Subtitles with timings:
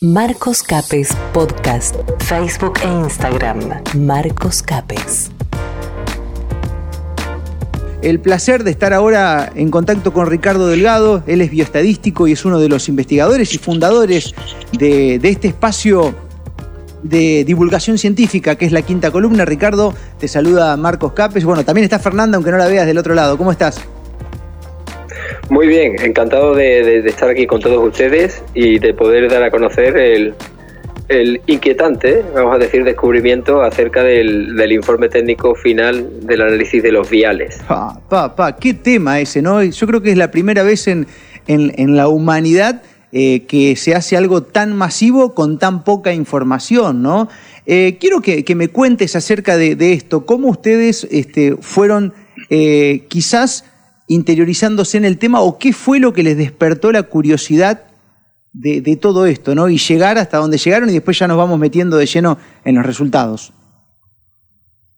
[0.00, 3.82] Marcos Capes Podcast, Facebook e Instagram.
[3.96, 5.32] Marcos Capes.
[8.00, 11.24] El placer de estar ahora en contacto con Ricardo Delgado.
[11.26, 14.36] Él es bioestadístico y es uno de los investigadores y fundadores
[14.70, 16.14] de, de este espacio
[17.02, 19.44] de divulgación científica, que es la quinta columna.
[19.46, 21.44] Ricardo, te saluda Marcos Capes.
[21.44, 23.36] Bueno, también está Fernanda, aunque no la veas del otro lado.
[23.36, 23.80] ¿Cómo estás?
[25.50, 29.96] Muy bien, encantado de, estar aquí con todos ustedes y de poder dar a conocer
[29.96, 30.34] el,
[31.46, 37.60] inquietante, vamos a decir, descubrimiento acerca del, informe técnico final del análisis de los viales.
[37.66, 39.62] Pa, pa, pa, qué tema ese, ¿no?
[39.62, 41.06] Yo creo que es la primera vez en,
[41.46, 47.28] en, la humanidad eh, que se hace algo tan masivo con tan poca información, ¿no?
[47.64, 52.12] Eh, quiero que, me cuentes acerca de, esto, cómo ustedes este, fueron
[52.50, 53.64] eh, quizás
[54.08, 57.84] interiorizándose en el tema o qué fue lo que les despertó la curiosidad
[58.52, 59.68] de, todo esto, ¿no?
[59.68, 62.84] Y llegar hasta donde llegaron y después ya nos vamos metiendo de lleno en los
[62.84, 63.52] resultados.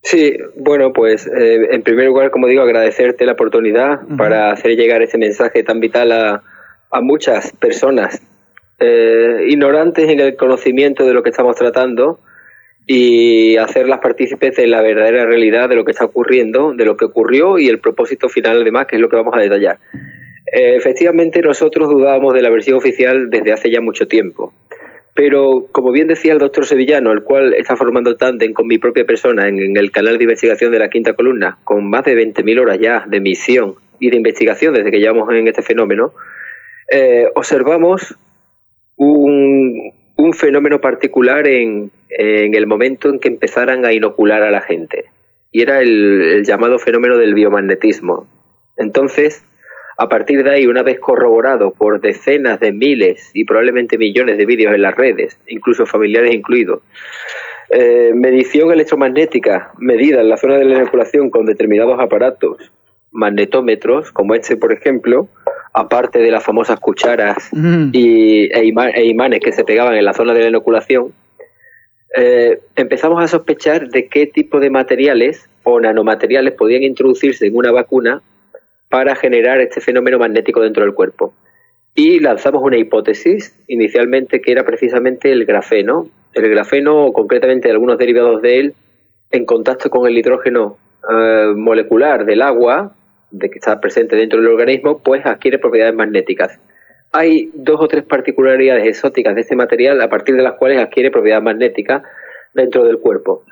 [0.03, 5.03] Sí, bueno, pues eh, en primer lugar, como digo, agradecerte la oportunidad para hacer llegar
[5.03, 6.43] ese mensaje tan vital a,
[7.03, 8.21] muchas personas
[8.81, 12.19] eh, ignorantes en el conocimiento de lo que estamos tratando
[12.87, 17.05] y hacerlas partícipes de la verdadera realidad de lo que está ocurriendo, de lo que
[17.05, 19.79] ocurrió y el propósito final además, que es lo que vamos a detallar.
[20.53, 24.53] Eh, efectivamente, nosotros dudábamos de la versión oficial desde hace ya mucho tiempo.
[25.15, 29.05] Pero, como bien decía el doctor Sevillano, el cual está formando tándem con mi propia
[29.05, 32.79] persona en, el canal de investigación de la Quinta Columna, con más de 20.000 horas
[32.79, 36.13] ya de misión y de investigación desde que llevamos en este fenómeno,
[36.91, 38.17] eh, observamos
[38.97, 45.07] un, un fenómeno particular en, el momento en que empezaran a inocular a la gente.
[45.51, 48.27] Y era el, llamado fenómeno del biomagnetismo.
[48.77, 49.45] Entonces,
[49.97, 54.47] a partir de ahí, una vez corroborado por decenas de miles y probablemente millones de
[54.47, 56.83] vídeos en las redes, incluso familiares incluidos,
[57.71, 62.73] eh, medición electromagnética medida en la zona de la inoculación con determinados aparatos,
[63.13, 65.29] magnetómetros, como este, por ejemplo,
[65.73, 67.51] aparte de las famosas cucharas
[67.93, 71.13] y, e, e, imanes que se pegaban en la zona de la inoculación,
[72.17, 77.71] eh, empezamos a sospechar de qué tipo de materiales o nanomateriales podían introducirse en una
[77.71, 78.23] vacuna
[78.89, 81.33] para generar este fenómeno magnético dentro del cuerpo.
[81.95, 86.09] Y lanzamos una hipótesis inicialmente que era precisamente el grafeno.
[86.35, 88.75] El grafeno, o concretamente algunos derivados de él,
[89.31, 90.77] en contacto con el hidrógeno
[91.09, 92.93] eh, molecular del agua,
[93.31, 96.59] de que está presente dentro del organismo, pues adquiere propiedades magnéticas.
[97.13, 101.11] Hay dos o tres particularidades exóticas de este material a partir de las cuales adquiere
[101.11, 102.03] propiedades magnéticas
[102.55, 103.45] dentro del cuerpo.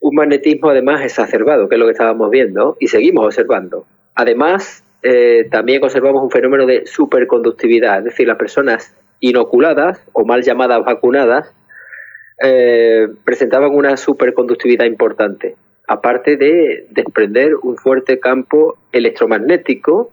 [0.00, 3.86] Un magnetismo además exacerbado, que es lo que estábamos viendo y seguimos observando.
[4.14, 10.42] Además, eh, también observamos un fenómeno de superconductividad, es decir, las personas inoculadas o mal
[10.42, 11.52] llamadas vacunadas
[12.42, 15.56] eh, presentaban una superconductividad importante
[15.88, 20.10] aparte de desprender un fuerte campo electromagnético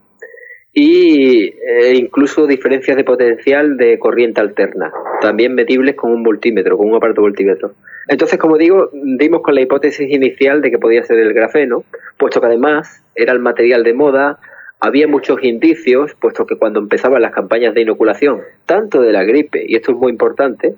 [0.73, 1.53] e
[1.95, 4.91] incluso diferencias de potencial de corriente alterna,
[5.21, 7.73] también medibles con un multímetro, con un aparato multímetro.
[8.07, 11.83] Entonces, como digo, dimos con la hipótesis inicial de que podía ser el grafeno,
[12.17, 14.39] puesto que además era el material de moda,
[14.79, 19.65] había muchos indicios, puesto que cuando empezaban las campañas de inoculación, tanto de la gripe,
[19.65, 20.75] y esto es muy importante,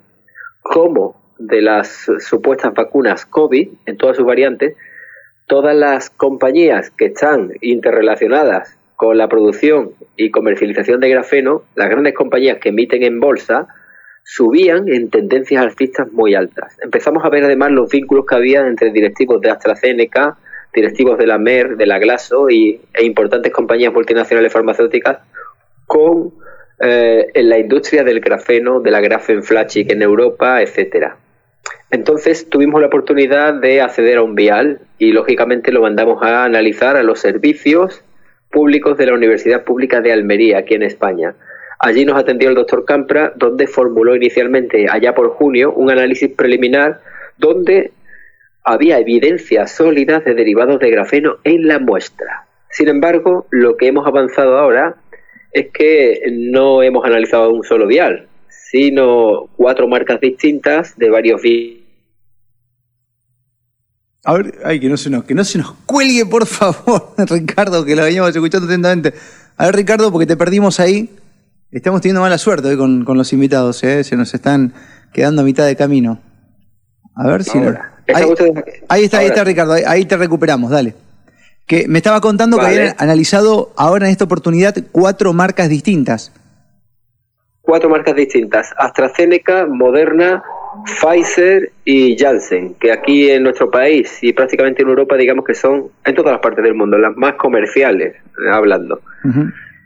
[0.62, 4.76] como de las supuestas vacunas COVID, en todas sus variantes,
[5.48, 12.14] todas las compañías que están interrelacionadas con la producción y comercialización de grafeno, las grandes
[12.14, 13.68] compañías que emiten en bolsa,
[14.24, 16.78] subían en tendencias alcistas muy altas.
[16.82, 20.38] Empezamos a ver además los vínculos que había entre directivos de AstraZeneca,
[20.74, 25.20] directivos de la MER, de la Glaso y, e importantes compañías multinacionales farmacéuticas
[25.86, 26.34] con
[26.80, 31.18] eh, en la industria del grafeno, de la Grafenflachic en Europa, etcétera.
[31.90, 36.98] Entonces tuvimos la oportunidad de acceder a un vial y lógicamente lo mandamos a analizar
[36.98, 38.04] a los servicios
[38.52, 41.36] públicos de la Universidad Pública de Almería, aquí en España.
[41.80, 47.02] Allí nos atendió el doctor Campra, donde formuló inicialmente, allá por junio, un análisis preliminar
[47.38, 47.92] donde
[48.64, 52.46] había evidencias sólidas de derivados de grafeno en la muestra.
[52.70, 54.96] Sin embargo, lo que hemos avanzado ahora
[55.54, 61.42] es que no hemos analizado un solo vial, sino cuatro marcas distintas de varios
[64.24, 67.86] A ver, ay, que no se nos, que no se nos cuelgue, por favor, Ricardo,
[67.86, 69.14] que lo veníamos escuchando atentamente.
[69.56, 71.10] A ver, Ricardo, porque te perdimos ahí.
[71.72, 74.04] Estamos teniendo mala suerte hoy con, los invitados, ¿eh?
[74.04, 74.74] se nos están
[75.14, 76.20] quedando a mitad de camino.
[77.16, 77.58] A ver si...
[78.14, 80.96] Ahí, está, ahí está, Ricardo, ahí, te recuperamos, dale.
[81.66, 86.32] Que me estaba contando que habían analizado ahora en esta oportunidad cuatro marcas distintas.
[87.68, 90.42] Cuatro marcas distintas, AstraZeneca, Moderna,
[90.86, 95.90] Pfizer y Janssen, que aquí en nuestro país y prácticamente en Europa digamos que son
[96.06, 99.02] en todas las partes del mundo las más comerciales, eh, hablando.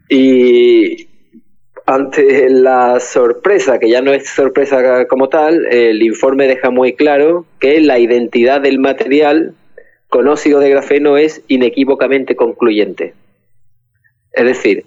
[0.07, 1.07] Y
[1.87, 7.47] ante la sorpresa, que ya no es sorpresa como tal, el informe deja muy claro
[7.59, 9.55] que la identidad del material
[10.07, 13.15] con óxido de grafeno es inequívocamente concluyente.
[14.33, 14.85] Es decir,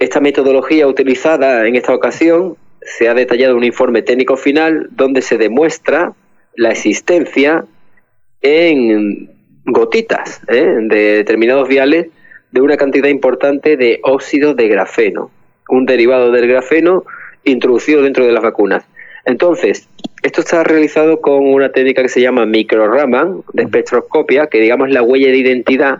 [0.00, 5.36] esta metodología utilizada en esta ocasión se ha detallado un informe técnico final donde se
[5.36, 6.14] demuestra
[6.56, 7.66] la existencia
[8.40, 9.30] en
[9.66, 10.74] gotitas ¿eh?
[10.80, 12.06] de determinados viales
[12.50, 15.30] de una cantidad importante de óxido de grafeno,
[15.68, 17.04] un derivado del grafeno
[17.44, 18.84] introducido dentro de las vacunas.
[19.26, 19.86] Entonces,
[20.22, 25.02] esto está realizado con una técnica que se llama microraman de espectroscopia, que digamos la
[25.02, 25.98] huella de identidad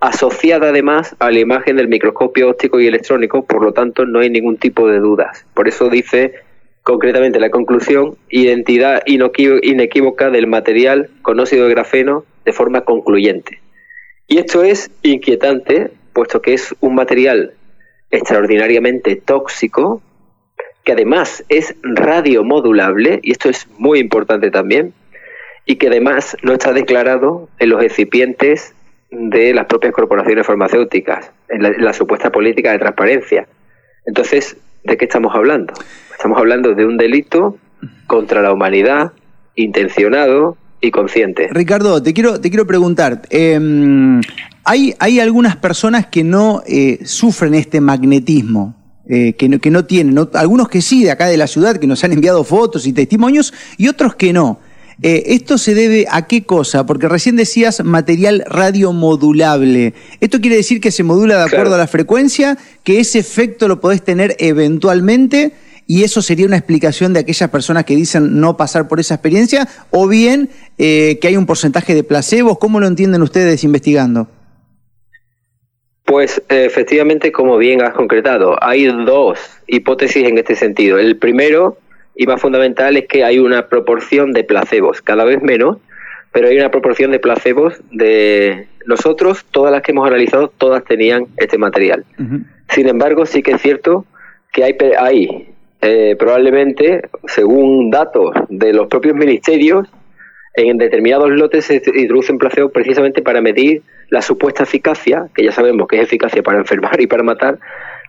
[0.00, 4.30] asociada además a la imagen del microscopio óptico y electrónico, por lo tanto no hay
[4.30, 5.44] ningún tipo de dudas.
[5.54, 6.34] Por eso dice
[6.82, 13.60] concretamente la conclusión, identidad inequívoca del material con óxido de grafeno de forma concluyente.
[14.26, 17.52] Y esto es inquietante, puesto que es un material
[18.10, 20.02] extraordinariamente tóxico,
[20.84, 24.94] que además es radiomodulable, y esto es muy importante también,
[25.66, 28.74] y que además no está declarado en los recipientes
[29.10, 33.46] de las propias corporaciones farmacéuticas, en la, supuesta política de transparencia.
[34.06, 35.74] Entonces, ¿de qué estamos hablando?
[36.12, 37.58] Estamos hablando de un delito
[38.06, 39.12] contra la humanidad,
[39.56, 41.48] intencionado y consciente.
[41.50, 44.20] Ricardo, te quiero, te quiero preguntar, em,
[44.64, 48.76] hay, hay algunas personas que no eh, sufren este magnetismo,
[49.08, 51.86] eh, que, no, que no tienen, algunos que sí, de acá de la ciudad, que
[51.88, 54.60] nos han enviado fotos y testimonios, y otros que no.
[55.02, 56.84] Eh, ¿Esto se debe a qué cosa?
[56.84, 59.94] Porque recién decías material radiomodulable.
[60.20, 63.80] ¿Esto quiere decir que se modula de acuerdo a la frecuencia, que ese efecto lo
[63.80, 65.52] podés tener eventualmente?
[65.90, 69.66] y eso sería una explicación de aquellas personas que dicen no pasar por esa experiencia,
[69.90, 70.48] o bien
[70.78, 72.58] eh, que hay un porcentaje de placebos.
[72.58, 74.28] ¿Cómo lo entienden ustedes investigando?
[76.04, 80.96] Pues efectivamente, como bien has concretado, hay dos hipótesis en este sentido.
[80.96, 81.78] El primero
[82.20, 85.78] y más fundamental es que hay una proporción de placebos, cada vez menos,
[86.32, 91.28] pero hay una proporción de placebos de nosotros, todas las que hemos analizado, todas tenían
[91.38, 92.04] este material.
[92.68, 94.04] Sin embargo, sí que es cierto
[94.52, 95.48] que hay, hay
[95.80, 99.88] eh, probablemente, según datos de los propios ministerios,
[100.52, 103.80] en determinados lotes se introducen placebos precisamente para medir
[104.10, 107.58] la supuesta eficacia, que ya sabemos que es eficacia para enfermar y para matar,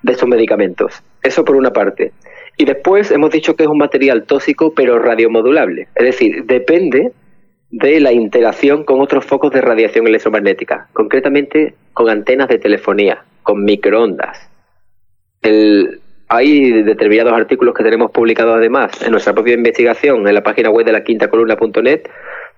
[0.03, 1.01] de estos medicamentos.
[1.23, 2.11] Eso por una parte.
[2.57, 7.11] Y después hemos dicho que es un material tóxico pero radiomodulable, es decir, depende
[7.71, 13.63] de la interacción con otros focos de radiación electromagnética, concretamente con antenas de telefonía, con
[13.63, 14.49] microondas.
[16.27, 20.85] hay determinados artículos que tenemos publicados además en nuestra propia investigación en la página web
[20.85, 22.01] de la quinta columna.net,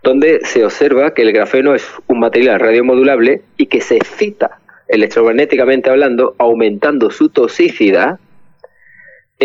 [0.03, 5.89] donde se observa que el grafeno es un material radiomodulable y que se excita electromagnéticamente
[5.89, 8.19] hablando, aumentando su toxicidad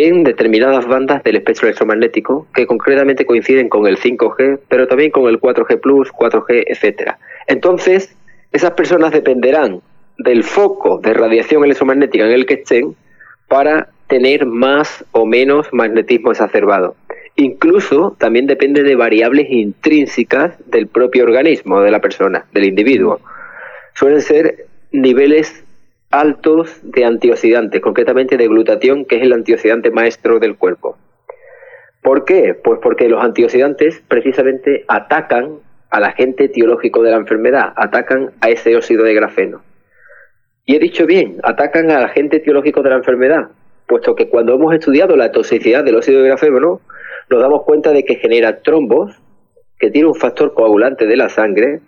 [0.06, 5.28] en determinadas bandas del espectro electromagnético que concretamente coinciden con el 5G, pero también con
[5.28, 7.18] el 4G 4G, etcétera.
[7.46, 8.14] Entonces,
[8.52, 9.80] esas personas dependerán
[10.18, 12.96] del foco de radiación electromagnética en el que estén
[13.48, 16.96] para tener más o menos magnetismo exacerbado.
[17.36, 23.20] Incluso también depende de variables intrínsecas del propio organismo de la persona, del individuo.
[23.94, 25.64] Suelen ser niveles
[26.10, 30.96] altos de antioxidantes, concretamente de glutatión, que es el antioxidante maestro del cuerpo.
[32.02, 32.54] ¿Por qué?
[32.54, 35.58] Pues porque los antioxidantes precisamente atacan
[35.90, 39.62] al agente etiológico de la enfermedad, atacan a ese óxido de grafeno.
[40.64, 43.48] Y he dicho bien, atacan al agente etiológico de la enfermedad,
[43.86, 46.80] puesto que cuando hemos estudiado la toxicidad del óxido de grafeno,
[47.30, 49.14] nos damos cuenta de que genera trombos,
[49.78, 51.80] que tiene un factor coagulante de la sangre,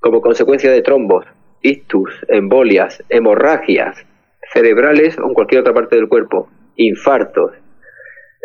[0.00, 1.24] como consecuencia de trombos
[1.62, 4.04] ictus, embolias, hemorragias
[4.52, 7.52] cerebrales o en cualquier otra parte del cuerpo, infartos,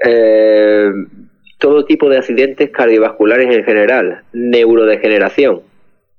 [0.05, 0.89] eh,
[1.57, 5.61] todo tipo de accidentes cardiovasculares en general, neurodegeneración.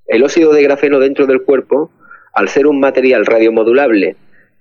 [0.07, 1.91] El óxido de grafeno dentro del cuerpo,
[2.33, 4.15] al ser un material radiomodulable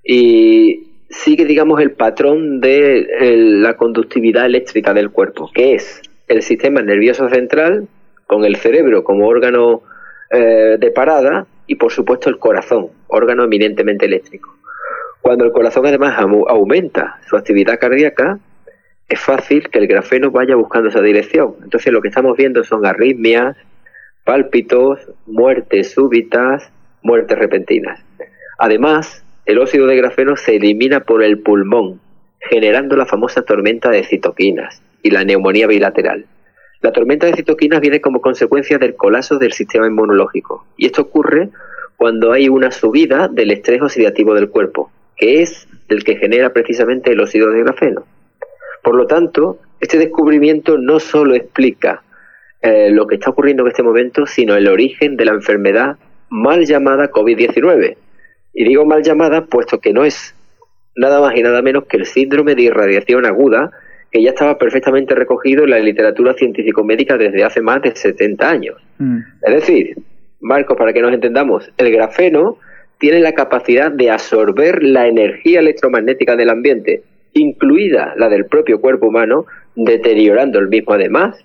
[0.04, 3.06] y sigue, digamos, el patrón de
[3.60, 7.88] la conductividad eléctrica del cuerpo, que es el sistema nervioso central,
[8.26, 9.82] con el cerebro como órgano
[10.30, 14.56] eh, de parada, y por supuesto el corazón, órgano eminentemente eléctrico.
[15.20, 18.40] Cuando el corazón además aumenta su actividad cardíaca,
[19.08, 21.54] es fácil que el grafeno vaya buscando esa dirección.
[21.62, 23.56] Entonces lo que estamos viendo son arritmias,
[24.24, 26.72] pálpitos, muertes súbitas,
[27.02, 28.04] muertes repentinas.
[28.58, 32.00] Además, el óxido de grafeno se elimina por el pulmón
[32.40, 36.26] generando la famosa tormenta de citoquinas y la neumonía bilateral.
[36.80, 41.50] La tormenta de citoquinas viene como consecuencia del colapso del sistema inmunológico y esto ocurre
[41.96, 47.10] cuando hay una subida del estrés oxidativo del cuerpo, que es el que genera precisamente
[47.10, 48.04] el óxido de grafeno.
[48.84, 52.02] Por lo tanto, este descubrimiento no solo explica
[52.62, 55.96] eh, lo que está ocurriendo en este momento, sino el origen de la enfermedad
[56.28, 57.96] mal llamada COVID-19.
[58.54, 60.34] Y digo mal llamada puesto que no es
[60.96, 63.70] nada más y nada menos que el síndrome de irradiación aguda
[64.10, 68.76] que ya estaba perfectamente recogido en la literatura científico-médica desde hace más de 70 años.
[68.98, 69.18] Mm.
[69.42, 69.96] Es decir,
[70.40, 72.58] Marcos, para que nos entendamos, el grafeno
[72.98, 79.08] tiene la capacidad de absorber la energía electromagnética del ambiente, incluida la del propio cuerpo
[79.08, 81.36] humano, deteriorando el mismo además,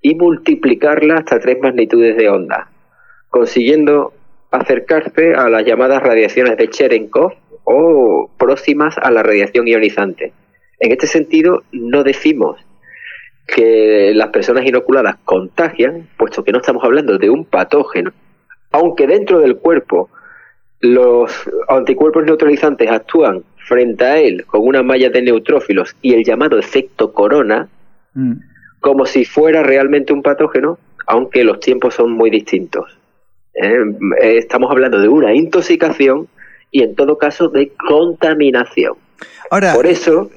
[0.00, 2.68] y multiplicarla hasta tres magnitudes de onda,
[3.30, 4.12] consiguiendo
[4.50, 7.32] acercarse a las llamadas radiaciones de Cherenkov
[7.64, 10.32] o próximas a la radiación ionizante.
[10.84, 12.60] En este sentido, no decimos
[13.46, 18.12] que las personas inoculadas contagian, puesto que no estamos hablando de un patógeno,
[18.70, 20.10] aunque dentro del cuerpo
[20.80, 21.32] los
[21.68, 27.14] anticuerpos neutralizantes actúan frente a él con una malla de neutrófilos y el llamado efecto
[27.14, 27.66] corona,
[28.12, 28.34] mm.
[28.80, 32.98] como si fuera realmente un patógeno, aunque los tiempos son muy distintos.
[33.54, 33.78] ¿eh?
[34.20, 36.28] Estamos hablando de una intoxicación
[36.70, 38.96] y en todo caso de contaminación.
[39.50, 40.30] Ahora, por eso,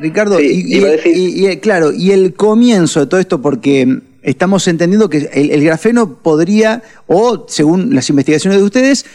[0.00, 6.14] Ricardo, y, claro, y el comienzo de todo esto, porque estamos entendiendo que el, grafeno
[6.14, 9.06] podría, o según las investigaciones de ustedes,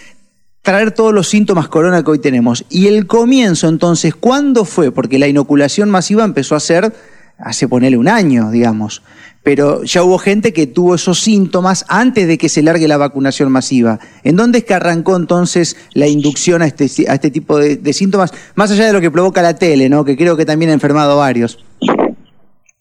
[0.61, 2.65] traer todos los síntomas corona que hoy tenemos.
[2.69, 4.91] Y el comienzo, entonces, ¿cuándo fue?
[4.91, 6.93] Porque la inoculación masiva empezó a ser
[7.39, 9.01] hace ponerle un año, digamos
[9.47, 13.49] pero ya hubo gente que tuvo esos síntomas antes de que se largue la vacunación
[13.49, 13.97] masiva.
[14.25, 18.33] ¿En dónde es que arrancó entonces la inducción a este, a este tipo de, síntomas,
[18.55, 20.03] más allá de lo que provoca la tele, ¿no?
[20.03, 21.63] que creo que también ha enfermado varios?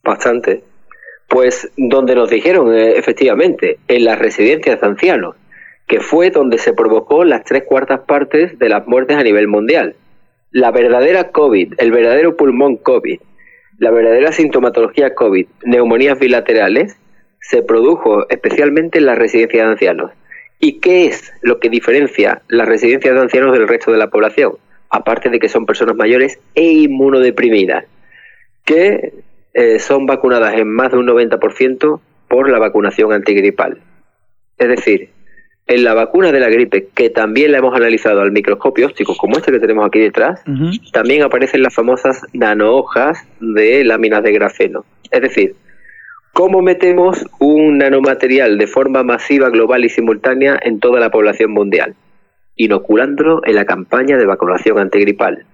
[0.03, 0.65] Bastante.
[1.29, 5.37] Pues donde nos dijeron, eh, efectivamente, en las residencias de ancianos,
[5.87, 9.95] que fue donde se provocó las tres cuartas partes de las muertes a nivel mundial.
[10.51, 13.21] La verdadera COVID, el verdadero pulmón COVID,
[13.79, 16.99] la verdadera sintomatología COVID, neumonías bilaterales,
[17.41, 20.13] se produjo especialmente en la residencia de ancianos.
[20.59, 24.53] ¿Y qué es lo que diferencia las residencias de ancianos del resto de la población?
[24.89, 27.85] Aparte de que son personas mayores e inmunodeprimidas,
[28.65, 29.13] que
[29.53, 33.79] eh, son vacunadas en más de un 90% por la vacunación antigripal.
[34.59, 35.11] Es decir,
[35.67, 39.37] en la vacuna de la gripe, que también la hemos analizado al microscopio óptico, como
[39.37, 40.41] este que tenemos aquí detrás,
[40.93, 44.85] también aparecen las famosas nanohojas de láminas de grafeno.
[45.11, 45.57] Es decir,
[46.33, 51.97] ¿cómo metemos un nanomaterial de forma masiva, global y simultánea en toda la población mundial?
[52.55, 55.47] Inoculándolo en la campaña de vacunación antigripal.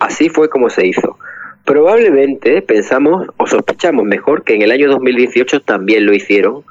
[0.00, 1.18] Así fue como se hizo.
[1.64, 6.64] Probablemente pensamos o sospechamos mejor que en el año 2018 también lo hicieron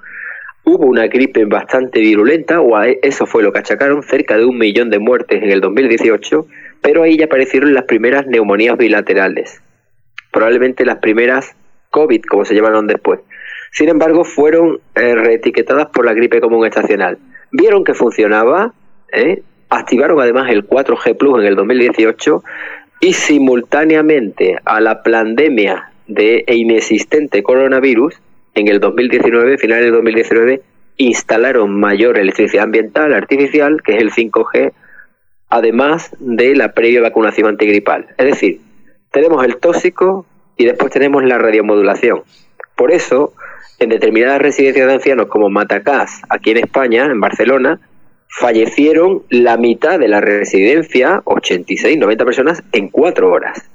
[0.66, 4.90] Hubo una gripe bastante virulenta, o eso fue lo que achacaron, cerca de un millón
[4.90, 6.48] de muertes en el 2018,
[6.82, 9.62] pero ahí ya aparecieron las primeras neumonías bilaterales,
[10.32, 11.56] probablemente las primeras
[11.90, 13.20] COVID, como se llamaron después.
[13.72, 17.18] Sin embargo, fueron eh, reetiquetadas por la gripe común estacional.
[17.52, 18.74] Vieron que funcionaba,
[19.12, 19.42] ¿eh?
[19.70, 22.44] activaron además el 4G Plus en el 2018
[23.02, 28.16] y simultáneamente a la pandemia de e inexistente coronavirus,
[28.56, 30.62] en el 2019, finales del 2019,
[30.98, 34.72] instalaron mayor electricidad ambiental artificial, que es el 5G,
[35.50, 38.08] además de la previa vacunación antigripal.
[38.18, 38.62] Es decir,
[39.12, 40.26] tenemos el tóxico
[40.58, 42.24] y después tenemos la radiomodulación.
[42.76, 43.34] Por eso,
[43.80, 47.80] en determinadas residencias de ancianos como Matacás, aquí en España, en Barcelona,
[48.40, 53.70] fallecieron la mitad de la residencia, 86, 90 personas, en cuatro horas.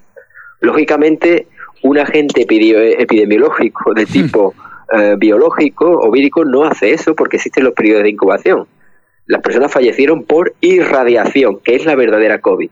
[0.61, 1.47] Lógicamente,
[1.83, 4.55] un agente epidemiológico de tipo
[4.93, 8.67] eh, biológico o vírico no hace eso porque existen los periodos de incubación.
[9.27, 12.71] Las personas fallecieron por irradiación, que es la verdadera COVID.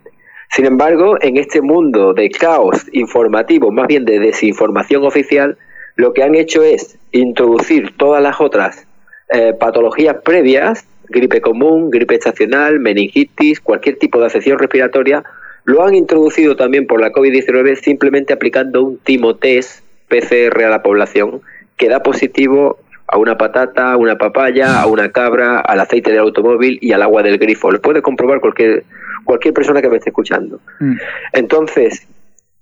[0.51, 5.59] Sin embargo, en este mundo de caos informativo, más bien de desinformación oficial,
[5.97, 8.87] lo que han hecho es introducir todas las otras
[9.29, 15.25] eh, patologías previas, gripe común, gripe estacional, meningitis, cualquier tipo de afección respiratoria,
[15.65, 20.83] lo han introducido también por la COVID-19 simplemente aplicando un timo test PCR a la
[20.83, 21.43] población
[21.77, 22.79] que da positivo
[23.09, 27.03] a una patata, a una papaya, a una cabra, al aceite del automóvil y al
[27.03, 27.71] agua del grifo.
[27.71, 28.85] Lo puede comprobar cualquier,
[29.25, 30.61] cualquier persona que me esté escuchando.
[30.81, 30.97] Mm.
[31.33, 32.07] Entonces,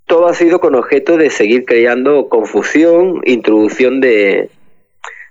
[0.05, 4.49] todo ha sido con objeto de seguir creando confusión, introducción de,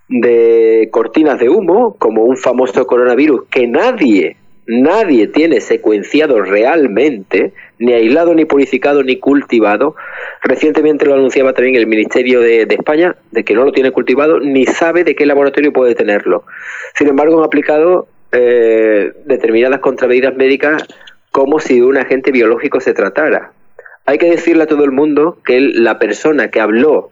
[0.08, 7.92] de cortinas de humo, como un famoso coronavirus que nadie nadie tiene secuenciado realmente, ni
[7.92, 9.96] aislado, ni purificado, ni cultivado.
[10.42, 14.66] Recientemente lo anunciaba también el Ministerio de, España, de que no lo tiene cultivado, ni
[14.66, 16.44] sabe de qué laboratorio puede tenerlo.
[16.94, 20.84] Sin embargo, han aplicado eh, determinadas contramedidas médicas
[21.30, 23.52] como si de un agente biológico se tratara.
[24.06, 27.10] Hay que decirle a todo el mundo que la persona que habló,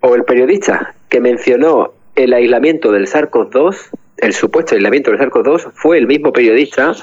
[0.00, 3.90] o el periodista que mencionó el aislamiento del SARS-CoV-2,
[4.22, 6.94] el supuesto aislamiento del SARS-CoV-2, fue el mismo periodista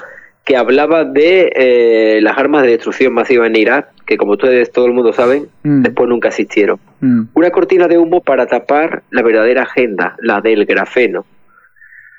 [0.44, 4.86] que hablaba de eh, las armas de destrucción masiva en Irak, que como ustedes todo
[4.86, 5.82] el mundo saben, mm.
[5.82, 6.80] después nunca existieron.
[7.00, 7.24] Mm.
[7.34, 11.26] Una cortina de humo para tapar la verdadera agenda, la del grafeno.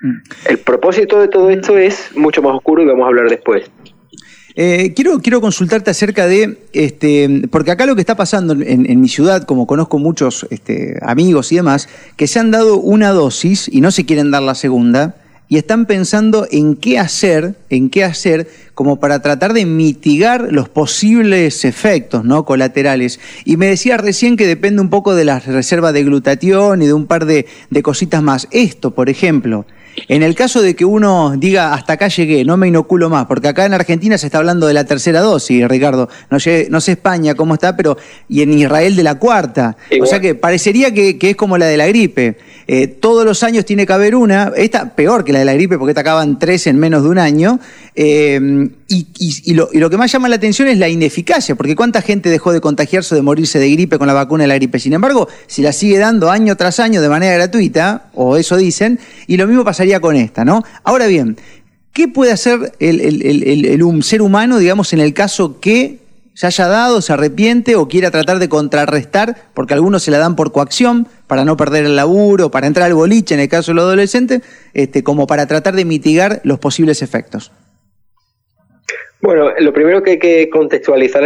[0.01, 0.17] Mm.
[0.47, 3.71] El propósito de todo esto es mucho más oscuro y vamos a hablar después.
[4.55, 9.07] Eh, quiero, quiero consultarte acerca de, este, porque acá lo que está pasando en, mi
[9.07, 13.81] ciudad, como conozco muchos este, amigos y demás, que se han dado una dosis y
[13.81, 15.15] no se quieren dar la segunda,
[15.47, 20.69] y están pensando en qué hacer, en qué hacer como para tratar de mitigar los
[20.69, 22.45] posibles efectos ¿no?
[22.45, 23.19] colaterales.
[23.43, 26.93] Y me decía recién que depende un poco de la reserva de glutatión y de
[26.93, 28.47] un par de, de cositas más.
[28.51, 29.65] Esto, por ejemplo,
[30.07, 33.47] en el caso de que uno diga hasta acá llegué, no me inoculo más, porque
[33.47, 36.09] acá en Argentina se está hablando de la tercera dosis, Ricardo.
[36.29, 39.77] No, sé, no sé España cómo está, pero y en Israel de la cuarta.
[40.01, 42.37] O sea que parecería que, es como la de la gripe.
[42.67, 45.77] Eh, todos los años tiene que haber una, esta peor que la de la gripe
[45.77, 47.59] porque te acaban tres en menos de un año.
[47.95, 52.01] Eh, y, lo, y, lo, que más llama la atención es la ineficacia, porque cuánta
[52.01, 54.79] gente dejó de contagiarse o de morirse de gripe con la vacuna de la gripe.
[54.79, 58.99] Sin embargo, si la sigue dando año tras año de manera gratuita, o eso dicen,
[59.27, 60.61] y lo mismo pasaría con esta, ¿no?
[60.83, 61.37] Ahora bien,
[61.91, 65.97] ¿qué puede hacer el, un ser humano, digamos, en el caso que
[66.35, 70.35] se haya dado, se arrepiente o quiera tratar de contrarrestar, porque algunos se la dan
[70.35, 73.75] por coacción, para no perder el laburo, para entrar al boliche en el caso de
[73.77, 74.43] los adolescentes,
[74.75, 77.51] este, como para tratar de mitigar los posibles efectos?
[79.19, 81.23] Bueno, lo primero que hay que contextualizar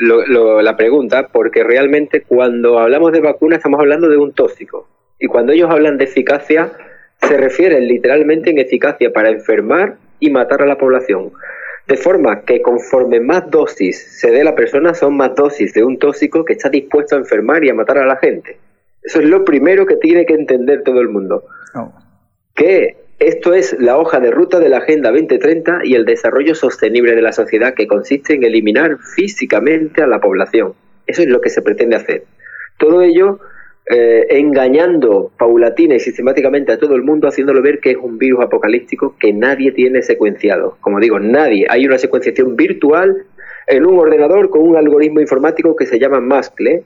[0.00, 4.86] la pregunta, porque realmente cuando hablamos de vacuna estamos hablando de un tóxico.
[5.18, 6.70] Y cuando ellos hablan de eficacia,
[7.20, 11.32] se refieren literalmente en eficacia para enfermar y matar a la población.
[11.86, 15.84] De forma que conforme más dosis se dé a la persona, son más dosis de
[15.84, 18.58] un tóxico que está dispuesto a enfermar y a matar a la gente.
[19.02, 21.44] Eso es lo primero que tiene que entender todo el mundo.
[21.74, 21.92] Oh.
[22.54, 27.14] Que esto es la hoja de ruta de la Agenda 2030 y el desarrollo sostenible
[27.14, 30.74] de la sociedad que consiste en eliminar físicamente a la población.
[31.06, 32.24] Eso es lo que se pretende hacer.
[32.76, 33.40] Todo ello
[33.90, 38.44] eh, engañando paulatina y sistemáticamente a todo el mundo, haciéndolo ver que es un virus
[38.44, 40.76] apocalíptico que nadie tiene secuenciado.
[40.80, 41.66] Como digo, nadie.
[41.70, 43.24] Hay una secuenciación virtual
[43.66, 46.84] en un ordenador con un algoritmo informático que se llama Mascle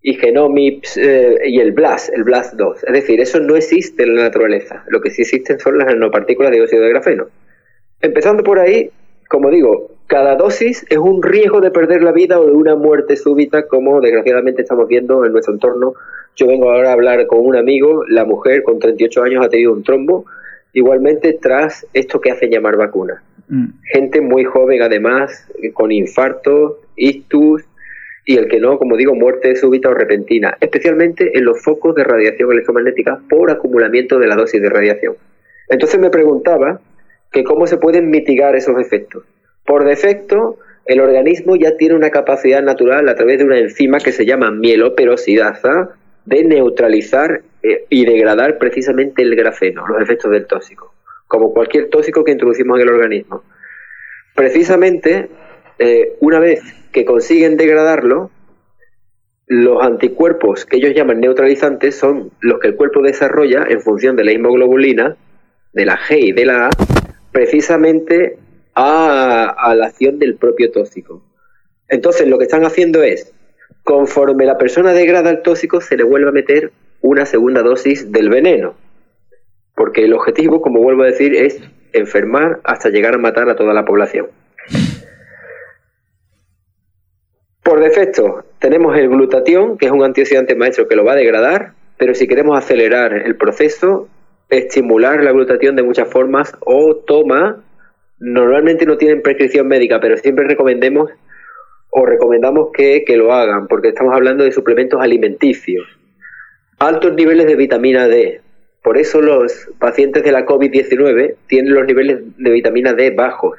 [0.00, 2.84] y Genomics eh, y el BLAST, el BLAST 2.
[2.84, 4.84] Es decir, eso no existe en la naturaleza.
[4.88, 7.26] Lo que sí existen son las nanopartículas de dióxido de grafeno.
[8.00, 8.90] Empezando por ahí,
[9.28, 13.16] como digo, cada dosis es un riesgo de perder la vida o de una muerte
[13.16, 15.94] súbita, como desgraciadamente estamos viendo en nuestro entorno
[16.38, 19.72] yo vengo ahora a hablar con un amigo, la mujer con 38 años ha tenido
[19.72, 20.24] un trombo,
[20.72, 23.24] igualmente tras esto que hacen llamar vacuna.
[23.48, 23.66] Mm.
[23.92, 27.64] Gente muy joven además, con infarto, ictus
[28.24, 32.04] y el que no, como digo, muerte súbita o repentina, especialmente en los focos de
[32.04, 35.16] radiación electromagnética por acumulamiento de la dosis de radiación.
[35.68, 36.80] Entonces me preguntaba
[37.32, 39.24] que cómo se pueden mitigar esos efectos.
[39.64, 44.12] Por defecto, el organismo ya tiene una capacidad natural a través de una enzima que
[44.12, 45.96] se llama mieloperosidasa,
[46.28, 50.94] de neutralizar eh, y degradar precisamente el grafeno, los efectos del tóxico,
[51.26, 53.42] como cualquier tóxico que introducimos en el organismo.
[54.34, 55.30] Precisamente,
[55.78, 56.60] eh, una vez
[56.92, 58.30] que consiguen degradarlo,
[59.46, 64.24] los anticuerpos que ellos llaman neutralizantes son los que el cuerpo desarrolla en función de
[64.24, 65.16] la hemoglobulina,
[65.72, 66.70] de la G y de la A,
[67.32, 68.36] precisamente
[68.74, 71.22] a, a la acción del propio tóxico.
[71.88, 73.32] Entonces, lo que están haciendo es
[73.88, 78.28] Conforme la persona degrada el tóxico, se le vuelve a meter una segunda dosis del
[78.28, 78.74] veneno.
[79.74, 81.58] Porque el objetivo, como vuelvo a decir, es
[81.94, 84.26] enfermar hasta llegar a matar a toda la población.
[87.62, 91.72] Por defecto, tenemos el glutatión, que es un antioxidante maestro que lo va a degradar,
[91.96, 94.06] pero si queremos acelerar el proceso,
[94.50, 97.64] estimular la glutatión de muchas formas o toma,
[98.18, 101.10] normalmente no tienen prescripción médica, pero siempre recomendemos
[101.90, 105.86] os recomendamos que, lo hagan, porque estamos hablando de suplementos alimenticios.
[106.78, 108.40] Altos niveles de vitamina D.
[108.82, 113.58] Por eso los pacientes de la COVID-19 tienen los niveles de vitamina D bajos,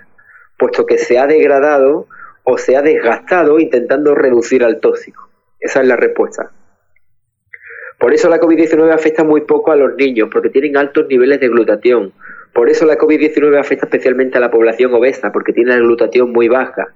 [0.57, 2.07] puesto que se ha degradado
[2.43, 5.29] o se ha desgastado intentando reducir al tóxico.
[5.59, 6.51] Esa es la respuesta.
[7.99, 11.49] Por eso la COVID-19 afecta muy poco a los niños, porque tienen altos niveles de
[11.49, 12.13] glutatión,
[12.53, 16.47] Por eso la COVID-19 afecta especialmente a la población obesa, porque tiene la glutatión muy
[16.47, 16.87] baja.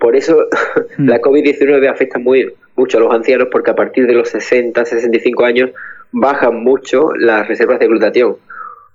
[0.00, 0.48] Por eso
[0.96, 1.08] mm.
[1.08, 5.44] la COVID-19 afecta muy, mucho a los ancianos, porque a partir de los 60, 65
[5.44, 5.70] años
[6.10, 8.36] bajan mucho las reservas de glutatión.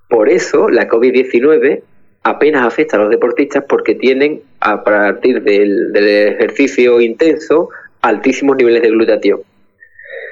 [0.10, 1.82] Por eso la COVID-19
[2.24, 7.70] apenas afecta a los deportistas porque tienen, a partir del, ejercicio intenso,
[8.02, 9.42] altísimos niveles de glutatión.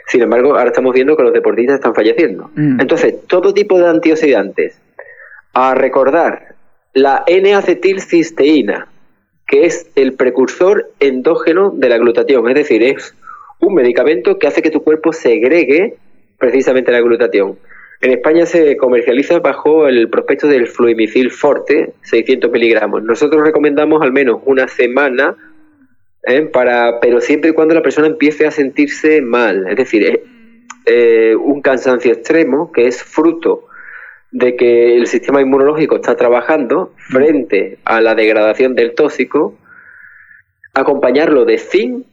[0.07, 2.49] Sin embargo, ahora estamos viendo que los deportistas están falleciendo.
[2.55, 2.81] Mm.
[2.81, 4.79] Entonces, todo tipo de antioxidantes.
[5.53, 6.55] A recordar,
[6.93, 8.87] la N-acetilcisteína,
[9.53, 13.15] que es el precursor endógeno de la glutatión, es decir, es
[13.59, 15.93] un medicamento que hace que tu cuerpo segregue
[16.39, 17.59] precisamente la glutatión.
[18.01, 23.03] En España se comercializa bajo el prospecto del fluimicil forte, 600 miligramos.
[23.03, 25.35] Nosotros recomendamos al menos una semana,
[26.23, 26.49] ¿eh?
[26.51, 30.19] para, pero siempre y cuando la persona empiece a sentirse mal, es decir,
[30.87, 33.67] eh, un cansancio extremo que es fruto
[34.33, 39.55] de que el sistema inmunológico está trabajando frente a la degradación del tóxico,
[40.73, 42.05] acompañarlo de zinc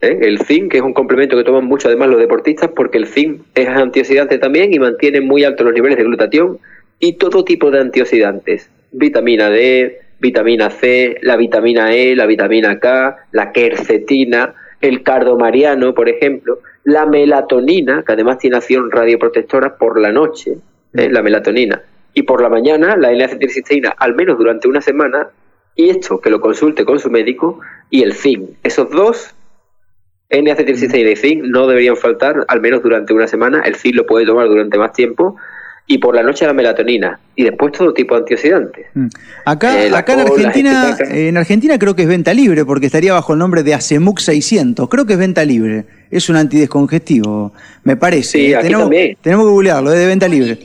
[0.00, 0.18] ¿eh?
[0.22, 3.42] El zinc, que es un complemento que toman mucho además los deportistas, porque el zinc
[3.54, 6.58] es antioxidante también y mantiene muy altos los niveles de glutatión
[6.98, 8.70] y todo tipo de antioxidantes.
[8.90, 16.08] Vitamina D, vitamina C, la vitamina E, la vitamina K, la quercetina, el cardomariano, por
[16.08, 20.56] ejemplo, la melatonina, que además tiene acción radioprotectora por la noche,
[20.94, 21.08] ¿eh?
[21.10, 21.82] la melatonina,
[22.14, 25.28] y por la mañana la L-acetilcisteína, al menos durante una semana,
[25.74, 28.50] y esto que lo consulte con su médico, y el zinc.
[28.62, 29.34] Esos dos
[30.30, 33.62] N-acetilcisteína y zinc no deberían faltar, al menos durante una semana.
[33.62, 35.36] El zinc lo puede tomar durante más tiempo.
[35.90, 37.18] Y por la noche la melatonina.
[37.34, 38.86] Y después todo tipo de antioxidantes.
[38.94, 39.06] Mm.
[39.46, 43.32] Acá, eh, acá en Argentina, en Argentina creo que es venta libre, porque estaría bajo
[43.32, 44.88] el nombre de Acemux 600.
[44.88, 45.86] Creo que es venta libre.
[46.10, 47.52] Es un antidescongestivo,
[47.84, 48.38] me parece.
[48.38, 49.16] Sí, aquí tenemos, también.
[49.20, 50.58] tenemos que googlearlo, es de venta libre.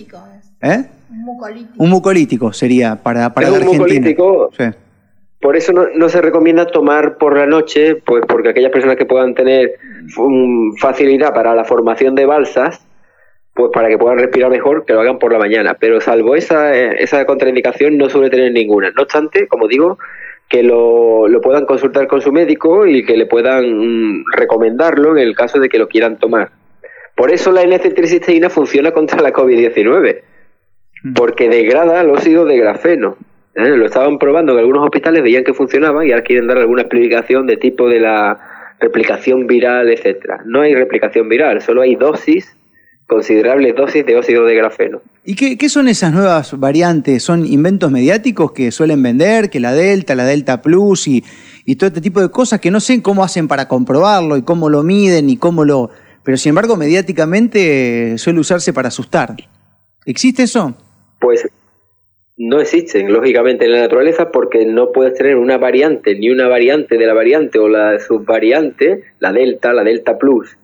[0.62, 0.86] ¿Eh?
[1.10, 1.74] Un mucolítico.
[1.78, 3.84] Un mucolítico sería para, para la Argentina.
[3.84, 4.66] Mucolítico, sí.
[5.44, 9.36] Por eso no, se recomienda tomar por la noche, pues porque aquellas personas que puedan
[9.36, 9.74] tener
[10.80, 12.80] facilidad para la formación de balsas,
[13.54, 15.76] pues para que puedan respirar mejor, que lo hagan por la mañana.
[15.80, 18.92] Pero salvo esa, esa contraindicación, no suele tener ninguna.
[18.92, 20.00] No obstante, como digo,
[20.50, 25.20] que lo, lo puedan consultar con su médico y que le puedan mm, recomendarlo en
[25.20, 26.50] el caso de que lo quieran tomar.
[27.16, 30.22] Por eso la N-acetilcisteína funciona contra la COVID-19,
[31.04, 31.14] mm.
[31.14, 33.18] porque degrada el óxido de grafeno.
[33.56, 33.70] ¿eh?
[33.70, 37.46] Lo estaban probando en algunos hospitales, veían que funcionaba y ahora quieren dar alguna explicación
[37.46, 40.42] de tipo de la replicación viral, etcétera.
[40.46, 42.58] No hay replicación viral, solo hay dosis,
[43.08, 45.02] considerables dosis de óxido de grafeno.
[45.26, 47.24] ¿Y qué, son esas nuevas variantes?
[47.24, 51.24] ¿Son inventos mediáticos que suelen vender, que la Delta, la Delta Plus y,
[51.66, 54.70] y todo este tipo de cosas que no sé cómo hacen para comprobarlo y cómo
[54.70, 55.90] lo miden y cómo lo...
[56.24, 59.36] Pero sin embargo, mediáticamente suele usarse para asustar.
[60.06, 60.76] ¿Existe eso?
[61.20, 61.48] Pues
[62.36, 66.98] no existen, lógicamente, en la naturaleza porque no puedes tener una variante, ni una variante
[66.98, 70.58] de la variante o la subvariante, la delta, la delta plus,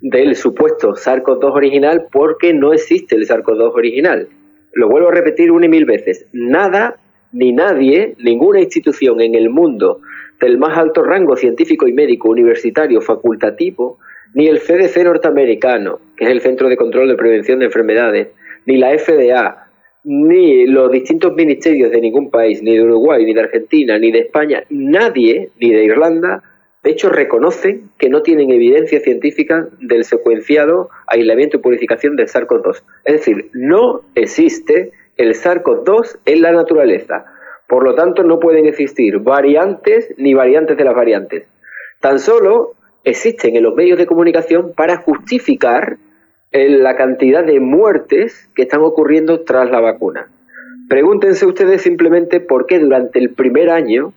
[0.00, 4.28] del supuesto SARS-CoV-2 original porque no existe el SARS-CoV-2 original.
[4.72, 6.26] Lo vuelvo a repetir una y mil veces.
[6.32, 6.96] Nada
[7.32, 10.00] ni nadie, ninguna institución en el mundo
[10.40, 13.98] del más alto rango científico y médico universitario facultativo,
[14.34, 18.28] ni el CDC norteamericano, que es el Centro de Control de Prevención de Enfermedades,
[18.66, 19.66] ni la FDA,
[20.04, 24.20] ni los distintos ministerios de ningún país, ni de Uruguay, ni de Argentina, ni de
[24.20, 26.42] España, nadie, ni de Irlanda,
[26.86, 32.84] de hecho reconocen que no tienen evidencia científica del secuenciado, aislamiento y purificación del SARS-CoV-2.
[33.04, 37.24] Es decir, no existe el SARS-CoV-2 en la naturaleza.
[37.66, 41.48] Por lo tanto, no pueden existir variantes ni variantes de las variantes.
[41.98, 45.96] Tan solo existen en los medios de comunicación para justificar
[46.52, 50.28] la cantidad de muertes que están ocurriendo tras la vacuna.
[50.88, 54.12] Pregúntense ustedes simplemente por qué durante el primer año,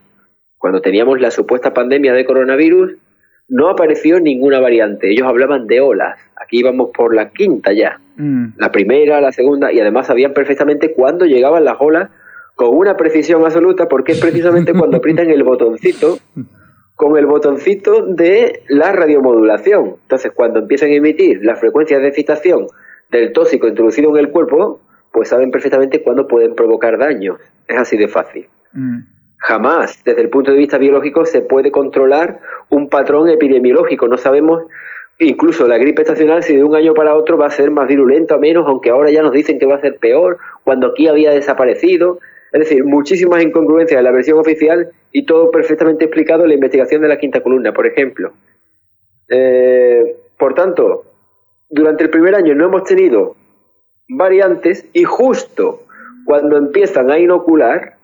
[0.59, 2.91] cuando teníamos la supuesta pandemia de coronavirus,
[3.47, 5.09] no apareció ninguna variante.
[5.09, 6.19] Ellos hablaban de olas.
[6.39, 7.99] Aquí íbamos por la quinta ya.
[8.17, 8.49] Mm.
[8.57, 12.11] La primera, la segunda, y además sabían perfectamente cuándo llegaban las olas
[12.55, 16.19] con una precisión absoluta, porque es precisamente cuando aprietan el botoncito
[16.95, 19.95] con el botoncito de la radiomodulación.
[20.01, 22.67] Entonces, cuando empiezan a emitir las frecuencias de excitación
[23.09, 24.81] del tóxico introducido en el cuerpo,
[25.13, 27.37] pues saben perfectamente cuándo pueden provocar daño.
[27.69, 28.47] Es así de fácil.
[28.73, 28.99] Mm.
[29.39, 34.07] Jamás, desde el punto de vista biológico, se puede controlar un patrón epidemiológico.
[34.07, 34.63] No sabemos,
[35.17, 38.35] incluso la gripe estacional, si de un año para otro va a ser más virulenta
[38.35, 41.31] o menos, aunque ahora ya nos dicen que va a ser peor, cuando aquí había
[41.31, 42.19] desaparecido.
[42.51, 47.01] Es decir, muchísimas incongruencias en la versión oficial y todo perfectamente explicado en la investigación
[47.01, 48.33] de la quinta columna, por ejemplo.
[49.29, 51.05] Eh, por tanto,
[51.69, 53.35] durante el primer año no hemos tenido
[54.09, 55.83] variantes y justo
[56.25, 57.98] cuando empiezan a inocular,